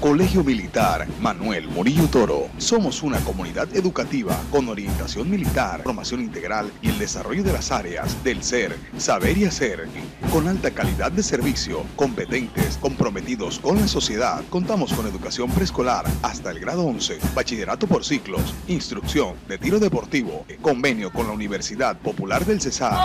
Colegio 0.00 0.44
Militar 0.44 1.06
Manuel 1.20 1.68
Murillo 1.68 2.06
Toro. 2.08 2.48
Somos 2.58 3.02
una 3.02 3.18
comunidad 3.20 3.68
educativa 3.74 4.38
con 4.50 4.68
orientación 4.68 5.28
militar, 5.28 5.82
formación 5.82 6.20
integral 6.20 6.70
y 6.80 6.90
el 6.90 6.98
desarrollo 6.98 7.42
de 7.42 7.52
las 7.52 7.72
áreas 7.72 8.22
del 8.22 8.42
ser, 8.42 8.76
saber 8.96 9.36
y 9.36 9.44
hacer. 9.44 9.88
Con 10.32 10.46
alta 10.46 10.70
calidad 10.70 11.10
de 11.10 11.22
servicio, 11.22 11.84
competentes, 11.96 12.78
comprometidos 12.78 13.58
con 13.58 13.80
la 13.80 13.88
sociedad. 13.88 14.42
Contamos 14.50 14.92
con 14.92 15.06
educación 15.06 15.50
preescolar 15.50 16.04
hasta 16.22 16.50
el 16.50 16.60
grado 16.60 16.84
11, 16.84 17.18
bachillerato 17.34 17.86
por 17.86 18.04
ciclos, 18.04 18.54
instrucción 18.68 19.34
de 19.48 19.58
tiro 19.58 19.80
deportivo, 19.80 20.46
convenio 20.62 21.12
con 21.12 21.26
la 21.26 21.32
Universidad 21.32 21.98
Popular 21.98 22.44
del 22.44 22.60
Cesar. 22.60 22.96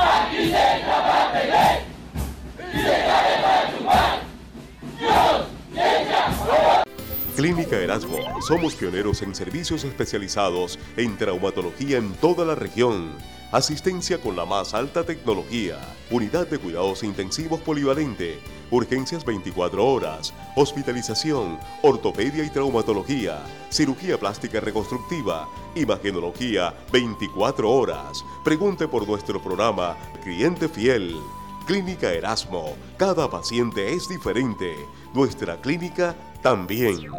Clínica 7.35 7.77
Erasmo. 7.77 8.17
Somos 8.41 8.75
pioneros 8.75 9.23
en 9.23 9.33
servicios 9.33 9.83
especializados 9.83 10.77
en 10.97 11.17
traumatología 11.17 11.97
en 11.97 12.13
toda 12.13 12.45
la 12.45 12.53
región. 12.53 13.11
Asistencia 13.51 14.19
con 14.19 14.35
la 14.35 14.45
más 14.45 14.73
alta 14.73 15.03
tecnología. 15.03 15.79
Unidad 16.11 16.47
de 16.47 16.59
cuidados 16.59 17.03
intensivos 17.03 17.59
polivalente. 17.61 18.39
Urgencias 18.69 19.25
24 19.25 19.85
horas. 19.85 20.33
Hospitalización. 20.55 21.59
Ortopedia 21.81 22.43
y 22.43 22.49
traumatología. 22.49 23.43
Cirugía 23.69 24.19
plástica 24.19 24.59
reconstructiva. 24.59 25.49
Imagenología 25.75 26.73
24 26.91 27.69
horas. 27.69 28.23
Pregunte 28.43 28.87
por 28.87 29.07
nuestro 29.07 29.41
programa 29.41 29.97
Cliente 30.23 30.67
Fiel. 30.67 31.15
Clínica 31.65 32.11
Erasmo. 32.11 32.75
Cada 32.97 33.29
paciente 33.29 33.93
es 33.93 34.07
diferente. 34.07 34.75
Nuestra 35.13 35.61
clínica 35.61 36.15
también. 36.43 37.09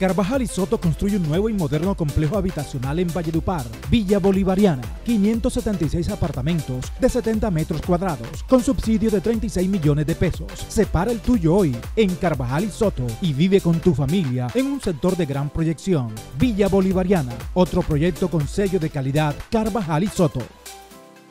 Carvajal 0.00 0.40
y 0.40 0.46
Soto 0.46 0.80
construye 0.80 1.18
un 1.18 1.28
nuevo 1.28 1.50
y 1.50 1.52
moderno 1.52 1.94
complejo 1.94 2.38
habitacional 2.38 2.98
en 3.00 3.12
Valledupar, 3.12 3.66
Villa 3.90 4.18
Bolivariana, 4.18 4.82
576 5.04 6.08
apartamentos 6.08 6.90
de 6.98 7.06
70 7.06 7.50
metros 7.50 7.82
cuadrados, 7.82 8.42
con 8.48 8.62
subsidio 8.62 9.10
de 9.10 9.20
36 9.20 9.68
millones 9.68 10.06
de 10.06 10.14
pesos. 10.14 10.50
Separa 10.68 11.12
el 11.12 11.20
tuyo 11.20 11.54
hoy 11.54 11.76
en 11.96 12.14
Carvajal 12.14 12.64
y 12.64 12.70
Soto 12.70 13.06
y 13.20 13.34
vive 13.34 13.60
con 13.60 13.78
tu 13.78 13.94
familia 13.94 14.46
en 14.54 14.68
un 14.68 14.80
sector 14.80 15.14
de 15.18 15.26
gran 15.26 15.50
proyección. 15.50 16.14
Villa 16.38 16.68
Bolivariana, 16.68 17.34
otro 17.52 17.82
proyecto 17.82 18.30
con 18.30 18.48
sello 18.48 18.80
de 18.80 18.88
calidad 18.88 19.36
Carvajal 19.50 20.04
y 20.04 20.08
Soto. 20.08 20.40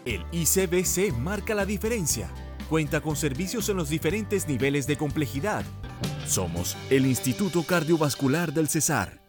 El 0.05 0.23
ICBC 0.31 1.17
marca 1.17 1.55
la 1.55 1.65
diferencia. 1.65 2.29
Cuenta 2.69 3.01
con 3.01 3.15
servicios 3.15 3.67
en 3.69 3.77
los 3.77 3.89
diferentes 3.89 4.47
niveles 4.47 4.85
de 4.85 4.95
complejidad. 4.95 5.65
Somos 6.25 6.77
el 6.89 7.05
Instituto 7.05 7.63
Cardiovascular 7.63 8.53
del 8.53 8.67
Cesar. 8.67 9.19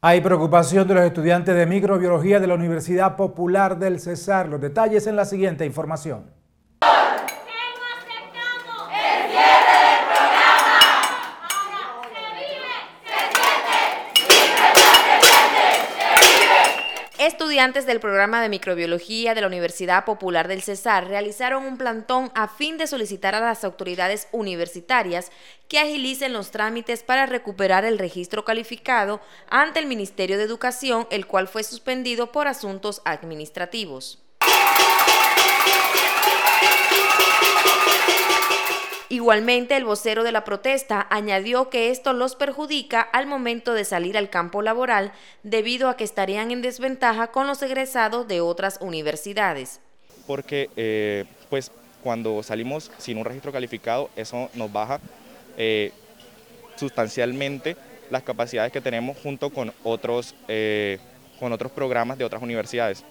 Hay 0.00 0.20
preocupación 0.20 0.86
de 0.86 0.94
los 0.94 1.04
estudiantes 1.04 1.54
de 1.54 1.64
microbiología 1.64 2.38
de 2.38 2.46
la 2.46 2.54
Universidad 2.54 3.16
Popular 3.16 3.78
del 3.78 3.98
Cesar. 4.00 4.48
Los 4.48 4.60
detalles 4.60 5.06
en 5.06 5.16
la 5.16 5.24
siguiente 5.24 5.64
información. 5.64 6.30
Estudiantes 17.54 17.86
del 17.86 18.00
programa 18.00 18.42
de 18.42 18.48
microbiología 18.48 19.32
de 19.32 19.40
la 19.40 19.46
Universidad 19.46 20.04
Popular 20.04 20.48
del 20.48 20.60
Cesar 20.60 21.06
realizaron 21.06 21.64
un 21.64 21.78
plantón 21.78 22.32
a 22.34 22.48
fin 22.48 22.78
de 22.78 22.88
solicitar 22.88 23.36
a 23.36 23.40
las 23.40 23.62
autoridades 23.62 24.26
universitarias 24.32 25.30
que 25.68 25.78
agilicen 25.78 26.32
los 26.32 26.50
trámites 26.50 27.04
para 27.04 27.26
recuperar 27.26 27.84
el 27.84 28.00
registro 28.00 28.44
calificado 28.44 29.20
ante 29.48 29.78
el 29.78 29.86
Ministerio 29.86 30.36
de 30.36 30.42
Educación, 30.42 31.06
el 31.12 31.28
cual 31.28 31.46
fue 31.46 31.62
suspendido 31.62 32.32
por 32.32 32.48
asuntos 32.48 33.00
administrativos. 33.04 34.23
Igualmente, 39.10 39.76
el 39.76 39.84
vocero 39.84 40.24
de 40.24 40.32
la 40.32 40.44
protesta 40.44 41.06
añadió 41.10 41.68
que 41.68 41.90
esto 41.90 42.14
los 42.14 42.36
perjudica 42.36 43.02
al 43.02 43.26
momento 43.26 43.74
de 43.74 43.84
salir 43.84 44.16
al 44.16 44.30
campo 44.30 44.62
laboral 44.62 45.12
debido 45.42 45.90
a 45.90 45.96
que 45.96 46.04
estarían 46.04 46.50
en 46.50 46.62
desventaja 46.62 47.26
con 47.26 47.46
los 47.46 47.62
egresados 47.62 48.26
de 48.26 48.40
otras 48.40 48.78
universidades. 48.80 49.80
Porque 50.26 50.70
eh, 50.76 51.26
pues 51.50 51.70
cuando 52.02 52.42
salimos 52.42 52.90
sin 52.96 53.18
un 53.18 53.26
registro 53.26 53.52
calificado, 53.52 54.08
eso 54.16 54.48
nos 54.54 54.72
baja 54.72 55.00
eh, 55.58 55.92
sustancialmente 56.76 57.76
las 58.10 58.22
capacidades 58.22 58.72
que 58.72 58.80
tenemos 58.80 59.18
junto 59.22 59.50
con 59.50 59.72
otros, 59.82 60.34
eh, 60.48 60.98
con 61.38 61.52
otros 61.52 61.72
programas 61.72 62.16
de 62.16 62.24
otras 62.24 62.42
universidades. 62.42 63.04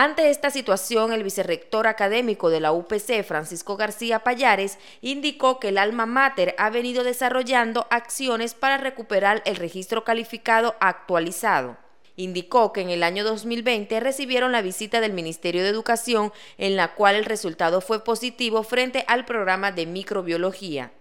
Ante 0.00 0.30
esta 0.30 0.50
situación, 0.50 1.12
el 1.12 1.24
vicerrector 1.24 1.88
académico 1.88 2.50
de 2.50 2.60
la 2.60 2.70
UPC, 2.70 3.24
Francisco 3.24 3.76
García 3.76 4.20
Payares, 4.20 4.78
indicó 5.00 5.58
que 5.58 5.70
el 5.70 5.76
alma 5.76 6.06
mater 6.06 6.54
ha 6.56 6.70
venido 6.70 7.02
desarrollando 7.02 7.84
acciones 7.90 8.54
para 8.54 8.76
recuperar 8.76 9.42
el 9.44 9.56
registro 9.56 10.04
calificado 10.04 10.76
actualizado. 10.78 11.78
Indicó 12.14 12.72
que 12.72 12.82
en 12.82 12.90
el 12.90 13.02
año 13.02 13.24
2020 13.24 13.98
recibieron 13.98 14.52
la 14.52 14.62
visita 14.62 15.00
del 15.00 15.14
Ministerio 15.14 15.64
de 15.64 15.70
Educación, 15.70 16.32
en 16.58 16.76
la 16.76 16.94
cual 16.94 17.16
el 17.16 17.24
resultado 17.24 17.80
fue 17.80 18.04
positivo 18.04 18.62
frente 18.62 19.04
al 19.08 19.24
programa 19.24 19.72
de 19.72 19.86
microbiología. 19.86 20.92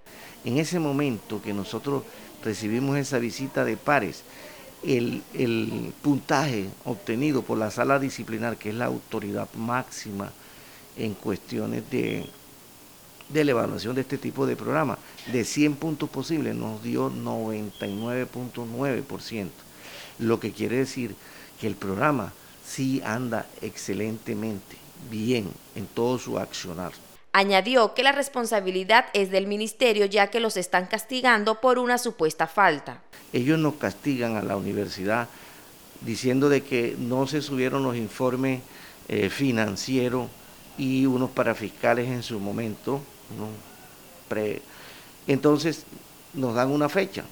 En 0.43 0.57
ese 0.57 0.79
momento 0.79 1.39
que 1.39 1.53
nosotros 1.53 2.01
recibimos 2.43 2.97
esa 2.97 3.19
visita 3.19 3.63
de 3.63 3.77
pares, 3.77 4.23
el, 4.83 5.23
puntaje 6.01 6.69
obtenido 6.85 7.41
por 7.41 7.57
la 7.57 7.71
sala 7.71 7.99
disciplinar, 7.99 8.55
que 8.57 8.69
es 8.69 8.75
la 8.75 8.85
autoridad 8.85 9.49
máxima 9.55 10.31
en 10.97 11.13
cuestiones 11.13 11.89
de, 11.89 12.25
de 13.29 13.43
la 13.43 13.51
evaluación 13.51 13.95
de 13.95 14.01
este 14.01 14.17
tipo 14.17 14.45
de 14.45 14.55
programa, 14.55 14.97
de 15.31 15.43
100 15.43 15.75
puntos 15.75 16.09
posibles 16.09 16.55
nos 16.55 16.81
dio 16.83 17.11
99.9%, 17.11 19.49
lo 20.19 20.39
que 20.39 20.51
quiere 20.51 20.77
decir 20.77 21.15
que 21.59 21.67
el 21.67 21.75
programa 21.75 22.31
sí 22.65 23.01
anda 23.05 23.45
excelentemente 23.61 24.77
bien 25.09 25.49
en 25.75 25.87
todo 25.87 26.19
su 26.19 26.39
accionar. 26.39 26.91
Añadió 27.37 27.93
que 27.93 28.01
la 28.01 28.13
responsabilidad 28.13 29.05
es 29.13 29.29
del 29.29 29.45
ministerio 29.45 30.07
ya 30.07 30.31
que 30.31 30.39
los 30.39 30.57
están 30.57 30.87
castigando 30.87 31.61
por 31.61 31.77
una 31.77 31.99
supuesta 31.99 32.47
falta. 32.47 33.03
Ellos 33.31 33.59
nos 33.59 33.75
castigan 33.75 34.37
a 34.37 34.41
la 34.41 34.57
universidad 34.57 35.29
diciendo 36.01 36.49
de 36.49 36.63
que 36.63 36.95
no 36.97 37.27
se 37.27 37.43
subieron 37.43 37.83
los 37.83 37.95
informes 37.95 38.63
eh, 39.07 39.29
financieros 39.29 40.29
y 40.79 41.05
unos 41.05 41.29
parafiscales 41.29 42.07
en 42.07 42.23
su 42.23 42.39
momento. 42.39 43.01
Entonces 45.27 45.83
nos 46.33 46.55
dan 46.55 46.71
una 46.71 46.89
fecha 46.89 47.23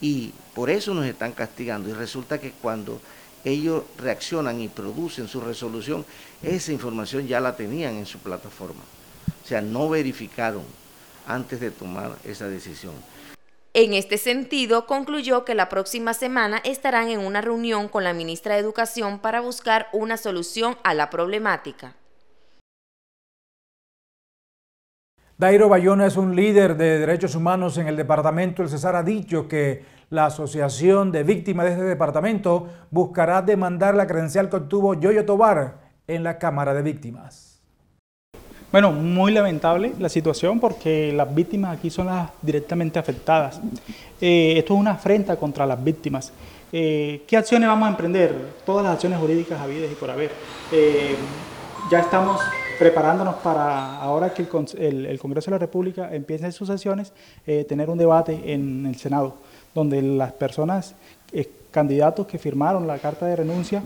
y 0.00 0.32
por 0.56 0.70
eso 0.70 0.92
nos 0.92 1.06
están 1.06 1.30
castigando. 1.30 1.88
Y 1.88 1.92
resulta 1.92 2.40
que 2.40 2.50
cuando 2.50 3.00
ellos 3.44 3.84
reaccionan 3.96 4.60
y 4.60 4.66
producen 4.66 5.28
su 5.28 5.40
resolución, 5.40 6.04
esa 6.42 6.72
información 6.72 7.28
ya 7.28 7.38
la 7.38 7.54
tenían 7.54 7.94
en 7.94 8.06
su 8.06 8.18
plataforma. 8.18 8.82
O 9.44 9.46
sea, 9.46 9.60
no 9.60 9.88
verificaron 9.88 10.64
antes 11.26 11.60
de 11.60 11.70
tomar 11.70 12.16
esa 12.24 12.48
decisión. 12.48 12.94
En 13.74 13.92
este 13.92 14.16
sentido, 14.16 14.86
concluyó 14.86 15.44
que 15.44 15.54
la 15.54 15.68
próxima 15.68 16.14
semana 16.14 16.62
estarán 16.64 17.08
en 17.08 17.20
una 17.20 17.42
reunión 17.42 17.88
con 17.88 18.04
la 18.04 18.14
ministra 18.14 18.54
de 18.54 18.60
Educación 18.60 19.18
para 19.18 19.42
buscar 19.42 19.88
una 19.92 20.16
solución 20.16 20.76
a 20.82 20.94
la 20.94 21.10
problemática. 21.10 21.94
Dairo 25.36 25.68
Bayona 25.68 26.06
es 26.06 26.16
un 26.16 26.34
líder 26.34 26.78
de 26.78 26.98
derechos 26.98 27.34
humanos 27.34 27.76
en 27.76 27.86
el 27.88 27.96
departamento. 27.96 28.62
El 28.62 28.70
Cesar 28.70 28.96
ha 28.96 29.02
dicho 29.02 29.46
que 29.46 29.84
la 30.08 30.24
Asociación 30.24 31.12
de 31.12 31.24
Víctimas 31.24 31.66
de 31.66 31.72
este 31.72 31.84
departamento 31.84 32.68
buscará 32.90 33.42
demandar 33.42 33.94
la 33.94 34.06
credencial 34.06 34.48
que 34.48 34.56
obtuvo 34.56 34.94
Yoyo 34.94 35.26
Tobar 35.26 35.80
en 36.06 36.24
la 36.24 36.38
Cámara 36.38 36.72
de 36.72 36.80
Víctimas. 36.80 37.45
Bueno, 38.72 38.90
muy 38.90 39.30
lamentable 39.30 39.92
la 40.00 40.08
situación 40.08 40.58
porque 40.58 41.12
las 41.12 41.32
víctimas 41.32 41.78
aquí 41.78 41.88
son 41.88 42.06
las 42.06 42.30
directamente 42.42 42.98
afectadas. 42.98 43.60
Eh, 44.20 44.54
esto 44.56 44.74
es 44.74 44.80
una 44.80 44.92
afrenta 44.92 45.36
contra 45.36 45.64
las 45.64 45.82
víctimas. 45.82 46.32
Eh, 46.72 47.22
¿Qué 47.28 47.36
acciones 47.36 47.68
vamos 47.68 47.86
a 47.86 47.90
emprender? 47.90 48.34
Todas 48.66 48.84
las 48.84 48.94
acciones 48.94 49.20
jurídicas 49.20 49.60
habidas 49.60 49.90
y 49.90 49.94
por 49.94 50.10
haber. 50.10 50.32
Eh, 50.72 51.14
ya 51.90 52.00
estamos 52.00 52.40
preparándonos 52.76 53.36
para, 53.36 53.98
ahora 53.98 54.34
que 54.34 54.42
el, 54.42 55.18
Congreso 55.20 55.50
de 55.50 55.54
la 55.54 55.58
República 55.58 56.12
empiece 56.12 56.50
sus 56.50 56.68
sesiones, 56.68 57.12
tener 57.68 57.88
un 57.88 57.96
debate 57.96 58.52
en 58.52 58.84
el 58.84 58.96
Senado, 58.96 59.36
donde 59.74 60.02
las 60.02 60.32
personas, 60.32 60.94
candidatos 61.70 62.26
que 62.26 62.38
firmaron 62.38 62.86
la 62.86 62.98
carta 62.98 63.24
de 63.26 63.36
renuncia, 63.36 63.82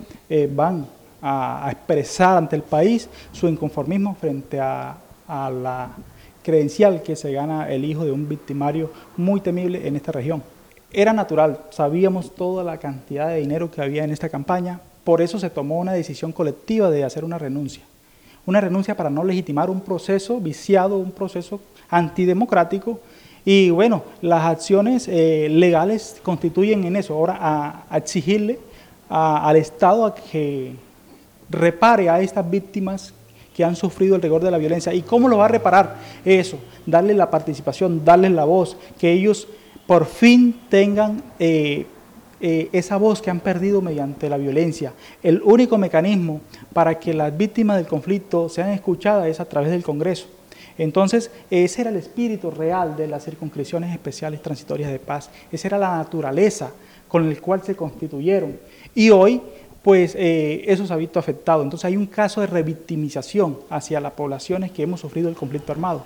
van 0.50 0.86
a, 1.22 1.68
expresar 1.70 2.36
ante 2.36 2.56
el 2.56 2.62
país 2.62 3.08
su 3.32 3.48
inconformismo 3.48 4.14
frente 4.14 4.60
a, 4.60 4.96
la 5.28 5.90
credencial 6.42 7.02
que 7.02 7.14
se 7.14 7.32
gana 7.32 7.70
el 7.70 7.84
hijo 7.84 8.04
de 8.04 8.10
un 8.10 8.28
victimario 8.28 8.90
muy 9.16 9.40
temible 9.40 9.86
en 9.86 9.94
esta 9.94 10.10
región. 10.10 10.42
Era 10.92 11.12
natural, 11.12 11.60
sabíamos 11.70 12.34
toda 12.34 12.64
la 12.64 12.78
cantidad 12.78 13.28
de 13.28 13.36
dinero 13.36 13.70
que 13.70 13.80
había 13.80 14.02
en 14.02 14.10
esta 14.10 14.28
campaña, 14.28 14.80
por 15.04 15.22
eso 15.22 15.38
se 15.38 15.50
tomó 15.50 15.78
una 15.78 15.92
decisión 15.92 16.32
colectiva 16.32 16.90
de 16.90 17.04
hacer 17.04 17.24
una 17.24 17.38
renuncia. 17.38 17.84
Una 18.46 18.60
renuncia 18.60 18.96
para 18.96 19.10
no 19.10 19.22
legitimar 19.22 19.70
un 19.70 19.80
proceso 19.80 20.40
viciado, 20.40 20.98
un 20.98 21.12
proceso 21.12 21.60
antidemocrático. 21.88 23.00
Y 23.44 23.70
bueno, 23.70 24.02
las 24.22 24.44
acciones 24.44 25.08
eh, 25.08 25.48
legales 25.50 26.20
constituyen 26.22 26.84
en 26.84 26.96
eso. 26.96 27.14
Ahora 27.14 27.38
a, 27.40 27.96
exigirle 27.96 28.58
al 29.08 29.56
Estado 29.56 30.04
a 30.06 30.14
que 30.14 30.74
repare 31.50 32.08
a 32.08 32.20
estas 32.20 32.48
víctimas 32.48 33.12
que 33.54 33.64
han 33.64 33.76
sufrido 33.76 34.16
el 34.16 34.22
rigor 34.22 34.42
de 34.42 34.50
la 34.50 34.58
violencia. 34.58 34.94
¿Y 34.94 35.02
cómo 35.02 35.28
lo 35.28 35.38
va 35.38 35.46
a 35.46 35.48
reparar? 35.48 35.96
Eso, 36.24 36.58
darle 36.86 37.14
la 37.14 37.30
participación, 37.30 38.04
darles 38.04 38.30
la 38.30 38.44
voz, 38.44 38.76
que 38.98 39.12
ellos 39.12 39.48
por 39.86 40.06
fin 40.06 40.60
tengan 40.68 41.22
eh, 41.38 41.84
eh, 42.40 42.68
esa 42.72 42.96
voz 42.96 43.20
que 43.20 43.30
han 43.30 43.40
perdido 43.40 43.82
mediante 43.82 44.28
la 44.28 44.36
violencia. 44.36 44.92
El 45.22 45.42
único 45.42 45.76
mecanismo 45.76 46.40
para 46.72 46.98
que 46.98 47.12
las 47.12 47.36
víctimas 47.36 47.76
del 47.76 47.86
conflicto 47.86 48.48
sean 48.48 48.70
escuchadas 48.70 49.26
es 49.26 49.40
a 49.40 49.44
través 49.44 49.70
del 49.70 49.82
Congreso. 49.82 50.26
Entonces, 50.78 51.30
ese 51.50 51.82
era 51.82 51.90
el 51.90 51.96
espíritu 51.96 52.50
real 52.50 52.96
de 52.96 53.06
las 53.06 53.24
circunscripciones 53.24 53.92
especiales 53.92 54.40
transitorias 54.40 54.90
de 54.90 54.98
paz, 54.98 55.28
esa 55.52 55.68
era 55.68 55.78
la 55.78 55.96
naturaleza 55.96 56.70
con 57.06 57.28
la 57.28 57.38
cual 57.38 57.62
se 57.62 57.74
constituyeron. 57.74 58.56
Y 58.94 59.10
hoy, 59.10 59.42
pues 59.82 60.14
eh, 60.14 60.64
eso 60.66 60.86
se 60.86 60.92
ha 60.92 60.96
visto 60.96 61.18
afectado. 61.18 61.62
Entonces 61.62 61.84
hay 61.84 61.96
un 61.96 62.06
caso 62.06 62.40
de 62.40 62.46
revictimización 62.46 63.58
hacia 63.70 64.00
las 64.00 64.12
poblaciones 64.12 64.70
que 64.70 64.82
hemos 64.82 65.00
sufrido 65.00 65.28
el 65.28 65.34
conflicto 65.34 65.72
armado. 65.72 66.04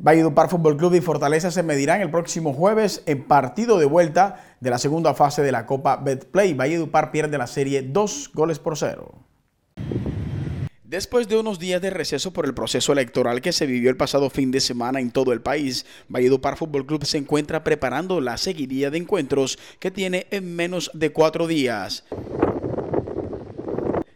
Valledupar 0.00 0.50
Fútbol 0.50 0.76
Club 0.76 0.94
y 0.94 1.00
Fortaleza 1.00 1.50
se 1.50 1.62
medirán 1.62 2.02
el 2.02 2.10
próximo 2.10 2.52
jueves 2.52 3.02
en 3.06 3.24
partido 3.24 3.78
de 3.78 3.86
vuelta 3.86 4.44
de 4.60 4.68
la 4.68 4.78
segunda 4.78 5.14
fase 5.14 5.40
de 5.42 5.52
la 5.52 5.64
Copa 5.66 5.96
Betplay. 5.96 6.52
Valledupar 6.52 7.10
pierde 7.10 7.38
la 7.38 7.46
serie 7.46 7.80
dos 7.80 8.30
goles 8.34 8.58
por 8.58 8.76
cero. 8.76 9.12
Después 10.94 11.26
de 11.26 11.36
unos 11.36 11.58
días 11.58 11.82
de 11.82 11.90
receso 11.90 12.32
por 12.32 12.46
el 12.46 12.54
proceso 12.54 12.92
electoral 12.92 13.40
que 13.40 13.50
se 13.50 13.66
vivió 13.66 13.90
el 13.90 13.96
pasado 13.96 14.30
fin 14.30 14.52
de 14.52 14.60
semana 14.60 15.00
en 15.00 15.10
todo 15.10 15.32
el 15.32 15.40
país, 15.40 15.86
Valledupar 16.08 16.56
Fútbol 16.56 16.86
Club 16.86 17.04
se 17.04 17.18
encuentra 17.18 17.64
preparando 17.64 18.20
la 18.20 18.36
seguidilla 18.36 18.92
de 18.92 18.98
encuentros 18.98 19.58
que 19.80 19.90
tiene 19.90 20.28
en 20.30 20.54
menos 20.54 20.92
de 20.94 21.10
cuatro 21.10 21.48
días. 21.48 22.04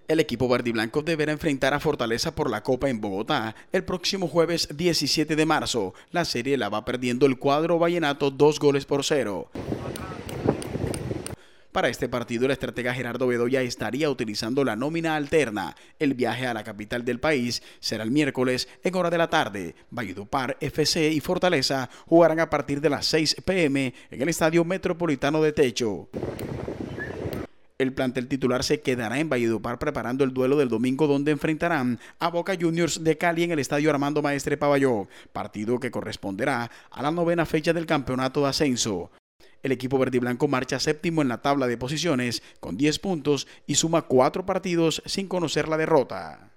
El 0.06 0.20
equipo 0.20 0.48
verde 0.48 0.70
y 0.70 0.72
blanco 0.72 1.02
deberá 1.02 1.32
enfrentar 1.32 1.74
a 1.74 1.80
Fortaleza 1.80 2.36
por 2.36 2.48
la 2.48 2.62
Copa 2.62 2.88
en 2.88 3.00
Bogotá 3.00 3.56
el 3.72 3.82
próximo 3.82 4.28
jueves 4.28 4.68
17 4.76 5.34
de 5.34 5.46
marzo. 5.46 5.94
La 6.12 6.24
serie 6.24 6.56
la 6.56 6.68
va 6.68 6.84
perdiendo 6.84 7.26
el 7.26 7.40
cuadro 7.40 7.80
vallenato 7.80 8.30
dos 8.30 8.60
goles 8.60 8.84
por 8.84 9.04
cero. 9.04 9.50
Para 11.72 11.88
este 11.88 12.09
partido, 12.09 12.46
el 12.46 12.52
estratega 12.52 12.94
Gerardo 12.94 13.26
Bedoya 13.26 13.61
estaría 13.61 14.09
utilizando 14.09 14.64
la 14.64 14.74
nómina 14.74 15.16
alterna. 15.16 15.76
El 15.98 16.14
viaje 16.14 16.46
a 16.46 16.54
la 16.54 16.64
capital 16.64 17.04
del 17.04 17.20
país 17.20 17.62
será 17.78 18.04
el 18.04 18.11
miércoles 18.11 18.68
en 18.83 18.94
hora 18.94 19.11
de 19.11 19.18
la 19.18 19.28
tarde. 19.28 19.74
Valledupar, 19.90 20.57
FC 20.61 21.12
y 21.12 21.20
Fortaleza 21.20 21.90
jugarán 22.07 22.40
a 22.40 22.48
partir 22.48 22.81
de 22.81 22.90
las 22.90 23.07
6 23.07 23.42
pm 23.44 23.92
en 24.11 24.22
el 24.22 24.28
Estadio 24.31 24.64
Metropolitano 24.64 25.42
de 25.42 25.52
Techo. 25.52 26.09
El 27.76 27.92
plantel 27.92 28.26
titular 28.26 28.64
se 28.64 28.81
quedará 28.81 29.20
en 29.20 29.28
Valledupar 29.28 29.78
preparando 29.78 30.24
el 30.24 30.33
duelo 30.35 30.57
del 30.57 30.68
domingo 30.70 31.07
donde 31.07 31.31
enfrentarán 31.31 32.00
a 32.18 32.28
Boca 32.28 32.57
Juniors 32.61 33.04
de 33.04 33.16
Cali 33.16 33.44
en 33.44 33.52
el 33.52 33.61
Estadio 33.61 33.90
Armando 33.90 34.20
Maestre 34.20 34.57
Paballó, 34.57 35.07
partido 35.33 35.78
que 35.78 35.92
corresponderá 35.92 36.70
a 36.90 37.02
la 37.02 37.12
novena 37.12 37.46
fecha 37.46 37.72
del 37.72 37.87
campeonato 37.87 38.40
de 38.40 38.48
ascenso. 38.48 39.12
El 39.62 39.72
equipo 39.72 39.98
verde 39.98 40.18
y 40.18 40.20
blanco 40.20 40.46
marcha 40.46 40.78
séptimo 40.78 41.20
en 41.20 41.28
la 41.28 41.42
tabla 41.42 41.66
de 41.66 41.76
posiciones 41.76 42.42
con 42.60 42.76
10 42.76 42.98
puntos 43.00 43.48
y 43.66 43.74
suma 43.74 44.02
cuatro 44.02 44.46
partidos 44.46 45.02
sin 45.04 45.26
conocer 45.26 45.68
la 45.68 45.76
derrota. 45.76 46.50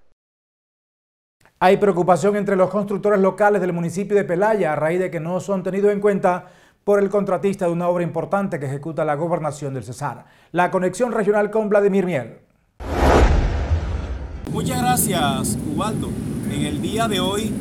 Hay 1.60 1.78
preocupación 1.78 2.36
entre 2.36 2.56
los 2.56 2.70
constructores 2.70 3.20
locales 3.20 3.62
del 3.62 3.74
municipio 3.74 4.16
de 4.16 4.24
Pelaya 4.24 4.74
a 4.74 4.76
raíz 4.76 5.00
de 5.00 5.12
que 5.12 5.20
no 5.20 5.40
son 5.40 5.64
tenidos 5.64 5.92
en 5.92 6.00
cuenta 6.00 6.48
por 6.84 7.00
el 7.00 7.10
contratista 7.10 7.66
de 7.66 7.72
una 7.72 7.88
obra 7.88 8.04
importante 8.04 8.60
que 8.60 8.66
ejecuta 8.66 9.06
la 9.06 9.16
gobernación 9.16 9.74
del 9.74 9.84
Cesar. 9.84 10.26
La 10.52 10.72
conexión 10.72 11.12
regional 11.12 11.52
con 11.52 11.70
Vladimir 11.70 12.06
Miel. 12.06 12.40
Muchas 14.52 14.82
gracias, 14.82 15.58
Ubaldo. 15.74 16.10
En 16.52 16.66
el 16.66 16.82
día 16.82 17.08
de 17.08 17.20
hoy, 17.20 17.54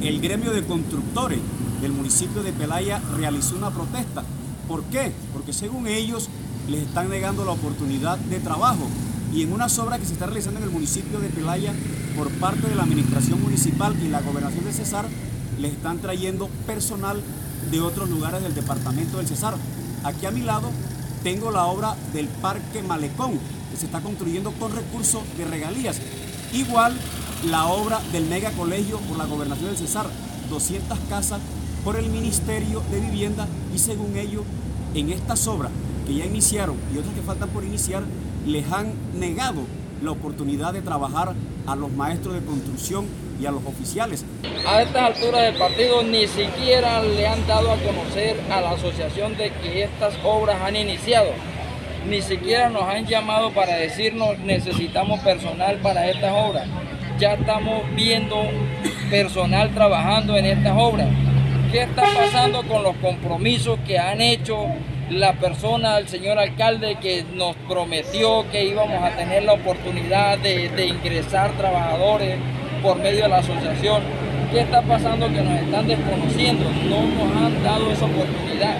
el 0.00 0.20
gremio 0.20 0.52
de 0.52 0.64
constructores 0.64 1.40
del 1.80 1.92
municipio 1.92 2.42
de 2.42 2.52
Pelaya 2.52 3.00
realizó 3.16 3.56
una 3.56 3.70
protesta 3.70 4.22
¿Por 4.70 4.84
qué? 4.84 5.10
Porque 5.32 5.52
según 5.52 5.88
ellos 5.88 6.28
les 6.68 6.82
están 6.82 7.10
negando 7.10 7.44
la 7.44 7.50
oportunidad 7.50 8.16
de 8.18 8.38
trabajo 8.38 8.86
y 9.34 9.42
en 9.42 9.52
unas 9.52 9.76
obras 9.80 9.98
que 9.98 10.06
se 10.06 10.12
están 10.12 10.28
realizando 10.28 10.60
en 10.60 10.66
el 10.66 10.70
municipio 10.70 11.18
de 11.18 11.28
Pelaya 11.28 11.74
por 12.16 12.30
parte 12.34 12.68
de 12.68 12.76
la 12.76 12.84
administración 12.84 13.42
municipal 13.42 13.96
y 14.00 14.06
la 14.06 14.20
gobernación 14.20 14.64
de 14.64 14.72
Cesar, 14.72 15.06
les 15.58 15.72
están 15.72 15.98
trayendo 15.98 16.46
personal 16.68 17.20
de 17.72 17.80
otros 17.80 18.08
lugares 18.10 18.44
del 18.44 18.54
departamento 18.54 19.16
del 19.16 19.26
Cesar. 19.26 19.56
Aquí 20.04 20.26
a 20.26 20.30
mi 20.30 20.42
lado 20.42 20.70
tengo 21.24 21.50
la 21.50 21.64
obra 21.64 21.96
del 22.12 22.28
Parque 22.28 22.80
Malecón, 22.80 23.40
que 23.72 23.76
se 23.76 23.86
está 23.86 24.00
construyendo 24.00 24.52
con 24.52 24.70
recursos 24.70 25.22
de 25.36 25.46
regalías. 25.46 26.00
Igual 26.52 26.96
la 27.50 27.66
obra 27.66 28.00
del 28.12 28.26
mega 28.26 28.52
colegio 28.52 28.98
por 29.00 29.18
la 29.18 29.24
gobernación 29.24 29.66
del 29.66 29.78
Cesar, 29.78 30.06
200 30.48 30.96
casas 31.08 31.40
por 31.84 31.96
el 31.96 32.08
Ministerio 32.10 32.82
de 32.90 33.00
Vivienda 33.00 33.46
y 33.74 33.78
según 33.78 34.16
ellos, 34.16 34.42
en 34.94 35.10
estas 35.10 35.46
obras 35.46 35.70
que 36.06 36.14
ya 36.14 36.24
iniciaron 36.24 36.76
y 36.94 36.98
otras 36.98 37.14
que 37.14 37.22
faltan 37.22 37.48
por 37.50 37.64
iniciar, 37.64 38.02
les 38.46 38.70
han 38.72 38.92
negado 39.18 39.62
la 40.02 40.10
oportunidad 40.10 40.72
de 40.72 40.82
trabajar 40.82 41.34
a 41.66 41.76
los 41.76 41.92
maestros 41.92 42.34
de 42.34 42.40
construcción 42.40 43.06
y 43.40 43.46
a 43.46 43.50
los 43.50 43.64
oficiales. 43.64 44.24
A 44.66 44.82
estas 44.82 45.16
alturas 45.16 45.42
del 45.42 45.56
partido 45.56 46.02
ni 46.02 46.26
siquiera 46.26 47.02
le 47.02 47.26
han 47.26 47.46
dado 47.46 47.70
a 47.70 47.76
conocer 47.76 48.40
a 48.50 48.60
la 48.60 48.72
asociación 48.72 49.36
de 49.36 49.52
que 49.62 49.84
estas 49.84 50.14
obras 50.24 50.60
han 50.62 50.76
iniciado. 50.76 51.30
Ni 52.08 52.22
siquiera 52.22 52.70
nos 52.70 52.82
han 52.82 53.06
llamado 53.06 53.52
para 53.52 53.76
decirnos 53.76 54.38
necesitamos 54.38 55.20
personal 55.20 55.78
para 55.78 56.08
estas 56.10 56.32
obras. 56.34 56.66
Ya 57.18 57.34
estamos 57.34 57.82
viendo 57.94 58.36
personal 59.10 59.74
trabajando 59.74 60.36
en 60.36 60.46
estas 60.46 60.74
obras 60.78 61.08
qué 61.70 61.82
está 61.82 62.02
pasando 62.02 62.62
con 62.66 62.82
los 62.82 62.96
compromisos 62.96 63.78
que 63.86 63.98
han 63.98 64.20
hecho 64.20 64.66
la 65.10 65.34
persona, 65.34 65.98
el 65.98 66.08
señor 66.08 66.38
alcalde, 66.38 66.98
que 67.00 67.24
nos 67.34 67.54
prometió 67.68 68.48
que 68.50 68.64
íbamos 68.64 69.02
a 69.02 69.16
tener 69.16 69.44
la 69.44 69.54
oportunidad 69.54 70.38
de, 70.38 70.86
ingresar 70.86 71.52
trabajadores 71.56 72.38
por 72.82 72.98
medio 72.98 73.24
de 73.24 73.28
la 73.28 73.38
asociación. 73.38 74.02
¿Qué 74.50 74.60
está 74.60 74.82
pasando 74.82 75.28
que 75.28 75.42
nos 75.42 75.60
están 75.60 75.86
desconociendo? 75.86 76.64
No 76.88 77.06
nos 77.06 77.36
han 77.36 77.62
dado 77.62 77.90
esa 77.92 78.06
oportunidad. 78.06 78.78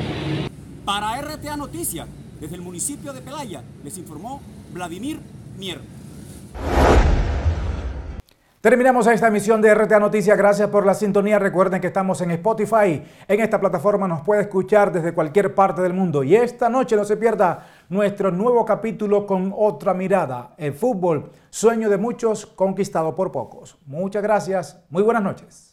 Para 0.85 1.20
RTA 1.20 1.57
Noticias, 1.57 2.09
desde 2.40 2.57
el 2.57 2.62
municipio 2.62 3.12
de 3.12 3.20
Pelaya, 3.20 3.62
les 3.85 3.96
informó 3.98 4.40
Vladimir 4.72 5.20
Mier. 5.59 5.81
Terminamos 8.60 9.06
esta 9.06 9.28
emisión 9.28 9.62
de 9.62 9.74
RTA 9.74 9.98
Noticias. 9.98 10.36
Gracias 10.36 10.68
por 10.68 10.84
la 10.84 10.92
sintonía. 10.92 11.38
Recuerden 11.38 11.80
que 11.80 11.86
estamos 11.86 12.20
en 12.20 12.30
Spotify. 12.32 13.02
En 13.26 13.40
esta 13.40 13.58
plataforma 13.58 14.06
nos 14.06 14.20
puede 14.20 14.42
escuchar 14.42 14.92
desde 14.92 15.14
cualquier 15.14 15.54
parte 15.54 15.80
del 15.80 15.94
mundo. 15.94 16.22
Y 16.22 16.36
esta 16.36 16.68
noche 16.68 16.94
no 16.94 17.06
se 17.06 17.16
pierda 17.16 17.66
nuestro 17.88 18.30
nuevo 18.30 18.62
capítulo 18.66 19.26
con 19.26 19.54
otra 19.56 19.94
mirada. 19.94 20.50
El 20.58 20.74
fútbol, 20.74 21.30
sueño 21.48 21.88
de 21.88 21.96
muchos, 21.96 22.44
conquistado 22.44 23.14
por 23.14 23.32
pocos. 23.32 23.78
Muchas 23.86 24.22
gracias. 24.22 24.84
Muy 24.90 25.02
buenas 25.02 25.22
noches. 25.22 25.69